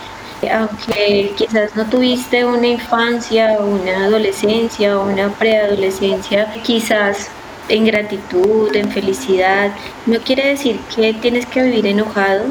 [0.52, 7.30] aunque quizás no tuviste una infancia, una adolescencia o una preadolescencia, quizás
[7.70, 9.72] en gratitud, en felicidad,
[10.06, 12.46] no quiere decir que tienes que vivir enojado,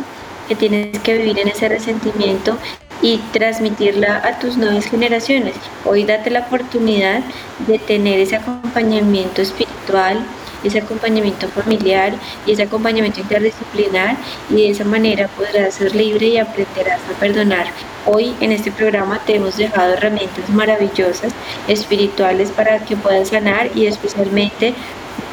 [0.49, 2.57] que tienes que vivir en ese resentimiento
[3.03, 5.55] y transmitirla a tus nuevas generaciones.
[5.85, 7.21] Hoy date la oportunidad
[7.67, 10.25] de tener ese acompañamiento espiritual,
[10.65, 12.15] ese acompañamiento familiar
[12.47, 14.17] y ese acompañamiento interdisciplinar
[14.51, 17.67] y de esa manera podrás ser libre y aprenderás a perdonar.
[18.07, 21.33] Hoy en este programa te hemos dejado herramientas maravillosas,
[21.69, 24.75] espirituales para que puedas sanar y especialmente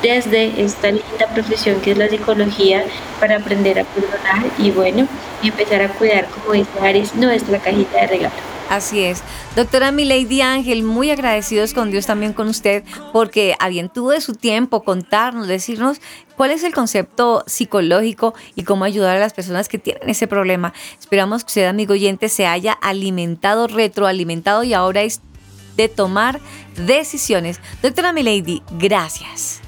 [0.01, 2.83] desde esta linda profesión que es la psicología
[3.19, 5.07] para aprender a perdonar y bueno,
[5.43, 8.50] empezar a cuidar, como dice Aris, nuestra cajita de regalo.
[8.71, 9.21] Así es.
[9.57, 14.33] Doctora Milady Ángel, muy agradecidos con Dios también con usted, porque alguien tuvo de su
[14.33, 15.99] tiempo contarnos, decirnos
[16.37, 20.73] cuál es el concepto psicológico y cómo ayudar a las personas que tienen ese problema.
[20.97, 25.19] Esperamos que usted, amigo oyente, se haya alimentado, retroalimentado y ahora es
[25.75, 26.39] de tomar
[26.77, 27.59] decisiones.
[27.81, 29.60] Doctora Milady, gracias.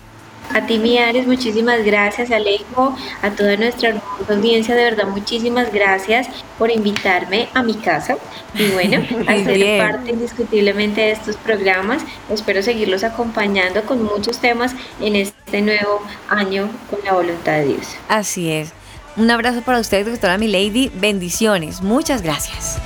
[0.52, 6.28] A ti, Miares, muchísimas gracias, Alejo, a toda nuestra audiencia, de verdad, muchísimas gracias
[6.60, 8.18] por invitarme a mi casa
[8.54, 12.04] y bueno, a ser parte indiscutiblemente de estos programas.
[12.30, 17.88] Espero seguirlos acompañando con muchos temas en este nuevo año con la voluntad de Dios.
[18.08, 18.74] Así es.
[19.16, 20.91] Un abrazo para usted, doctora Milady.
[20.96, 21.82] Bendiciones.
[21.82, 22.80] Muchas gracias.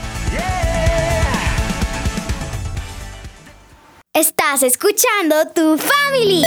[4.13, 6.41] Estás escuchando tu family.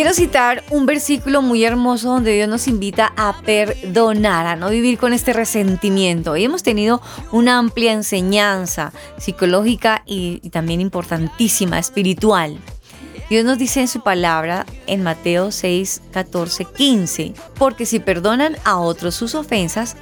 [0.00, 4.96] Quiero citar un versículo muy hermoso donde Dios nos invita a perdonar, a no vivir
[4.96, 6.38] con este resentimiento.
[6.38, 12.56] Y hemos tenido una amplia enseñanza psicológica y, y también importantísima, espiritual.
[13.28, 18.78] Dios nos dice en su palabra en Mateo 6, 14, 15, porque si perdonan a
[18.78, 19.98] otros sus ofensas,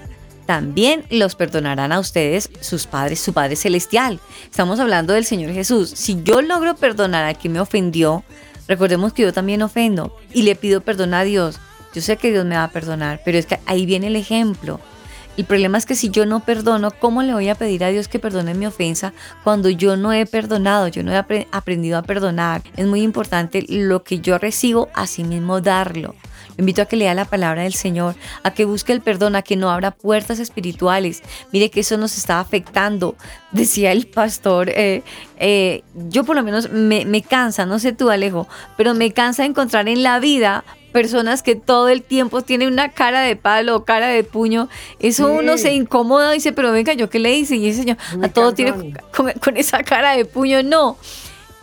[0.47, 4.21] también los perdonarán a ustedes sus padres, su Padre Celestial.
[4.45, 5.91] Estamos hablando del Señor Jesús.
[5.91, 8.25] Si yo logro perdonar a quien me ofendió,
[8.69, 11.59] recordemos que yo también ofendo y le pido perdón a Dios.
[11.95, 14.79] Yo sé que Dios me va a perdonar, pero es que ahí viene el ejemplo.
[15.39, 18.09] El problema es que si yo no perdono, ¿cómo le voy a pedir a Dios
[18.09, 19.13] que perdone mi ofensa
[19.45, 22.63] cuando yo no he perdonado, yo no he aprendido a perdonar?
[22.77, 26.17] Es muy importante lo que yo recibo, así mismo darlo.
[26.59, 29.57] Invito a que lea la palabra del Señor, a que busque el perdón, a que
[29.57, 31.23] no abra puertas espirituales.
[31.53, 33.17] Mire que eso nos está afectando.
[33.53, 35.03] Decía el pastor, eh,
[35.39, 38.47] eh, yo por lo menos me, me cansa, no sé tú Alejo,
[38.77, 43.21] pero me cansa encontrar en la vida personas que todo el tiempo tienen una cara
[43.21, 47.11] de palo o cara de puño, eso uno se incomoda y dice, pero venga, ¿yo
[47.11, 47.57] qué le hice?
[47.57, 48.73] Y ese señor, a todo tiene
[49.41, 50.97] con, esa cara de puño, no.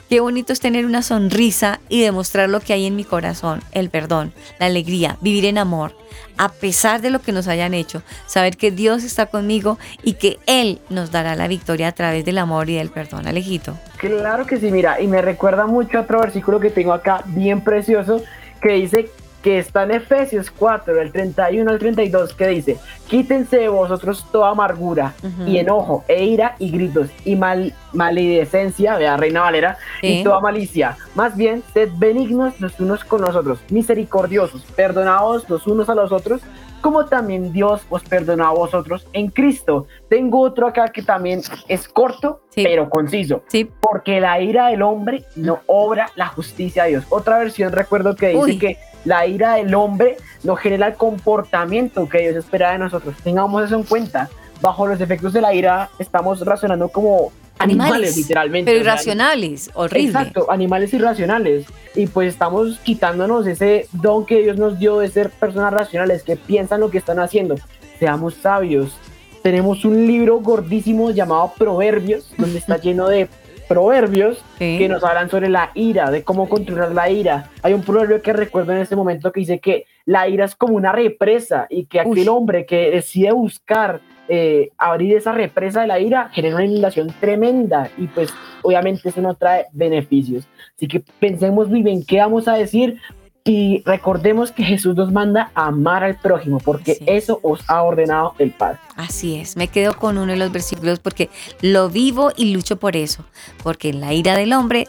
[0.09, 3.89] Qué bonito es tener una sonrisa y demostrar lo que hay en mi corazón, el
[3.89, 5.93] perdón, la alegría, vivir en amor,
[6.37, 10.37] a pesar de lo que nos hayan hecho, saber que Dios está conmigo y que
[10.45, 13.25] Él nos dará la victoria a través del amor y del perdón.
[13.25, 13.79] Alejito.
[13.97, 17.61] Claro que sí, mira, y me recuerda mucho a otro versículo que tengo acá, bien
[17.61, 18.21] precioso,
[18.61, 19.09] que dice
[19.45, 24.49] que está en Efesios 4, del 31 al 32, que dice, quítense de vosotros toda
[24.49, 25.13] amargura
[25.45, 30.97] y enojo e ira y gritos y mal, maledicencia, vea Reina Valera, y toda malicia.
[31.13, 36.11] Más bien, sed benignos los unos con los otros, misericordiosos, perdonados los unos a los
[36.11, 36.41] otros,
[36.81, 39.85] como también Dios os perdonó a vosotros en Cristo.
[40.09, 43.43] Tengo otro acá que también es corto, pero conciso.
[43.47, 43.69] Sí.
[43.79, 47.05] Porque la ira del hombre no obra la justicia de Dios.
[47.09, 52.19] Otra versión recuerdo que dice que la ira del hombre no genera el comportamiento que
[52.19, 53.15] Dios espera de nosotros.
[53.23, 54.29] Tengamos eso en cuenta.
[54.61, 58.71] Bajo los efectos de la ira estamos razonando como animales, literalmente.
[58.71, 60.07] Pero irracionales, horrible.
[60.07, 61.65] Exacto, animales irracionales.
[61.93, 66.35] Y pues estamos quitándonos ese don que Dios nos dio de ser personas racionales que
[66.35, 67.55] piensan lo que están haciendo.
[67.99, 68.97] Seamos sabios.
[69.41, 73.29] Tenemos un libro gordísimo llamado Proverbios, donde está lleno de
[73.67, 77.49] proverbios que nos hablan sobre la ira, de cómo controlar la ira.
[77.61, 80.75] Hay un proverbio que recuerdo en este momento que dice que la ira es como
[80.75, 85.99] una represa y que aquel hombre que decide buscar eh, abrir esa represa de la
[85.99, 90.47] ira genera una inundación tremenda y pues obviamente eso no trae beneficios.
[90.75, 92.99] Así que pensemos muy bien qué vamos a decir
[93.47, 98.33] y recordemos que Jesús nos manda a amar al prójimo porque eso os ha ordenado
[98.39, 98.79] el Padre.
[98.95, 101.29] Así es, me quedo con uno de los versículos porque
[101.61, 103.23] lo vivo y lucho por eso,
[103.61, 104.87] porque en la ira del hombre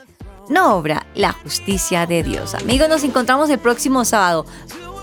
[0.48, 2.54] no obra la justicia de Dios.
[2.54, 4.46] Amigos, nos encontramos el próximo sábado.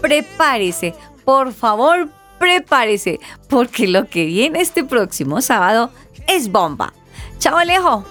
[0.01, 5.91] Prepárese, por favor, prepárese, porque lo que viene este próximo sábado
[6.28, 6.91] es bomba.
[7.38, 8.04] Chao Alejo.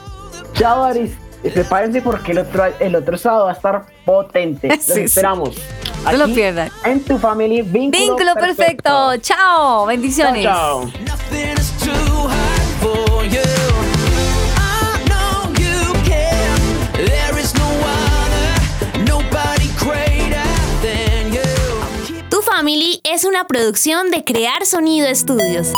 [0.53, 1.11] Chao Aris.
[1.43, 4.69] Prepárense porque el otro, el otro sábado va a estar potente.
[4.69, 5.57] Los esperamos.
[6.05, 6.71] no lo pierdan.
[6.85, 9.17] En tu familia, vínculo, vínculo perfecto.
[9.19, 9.87] Chao.
[9.87, 10.45] Bendiciones.
[10.45, 10.91] chao.
[22.29, 25.73] Tu Family es una producción de Crear Sonido Estudios.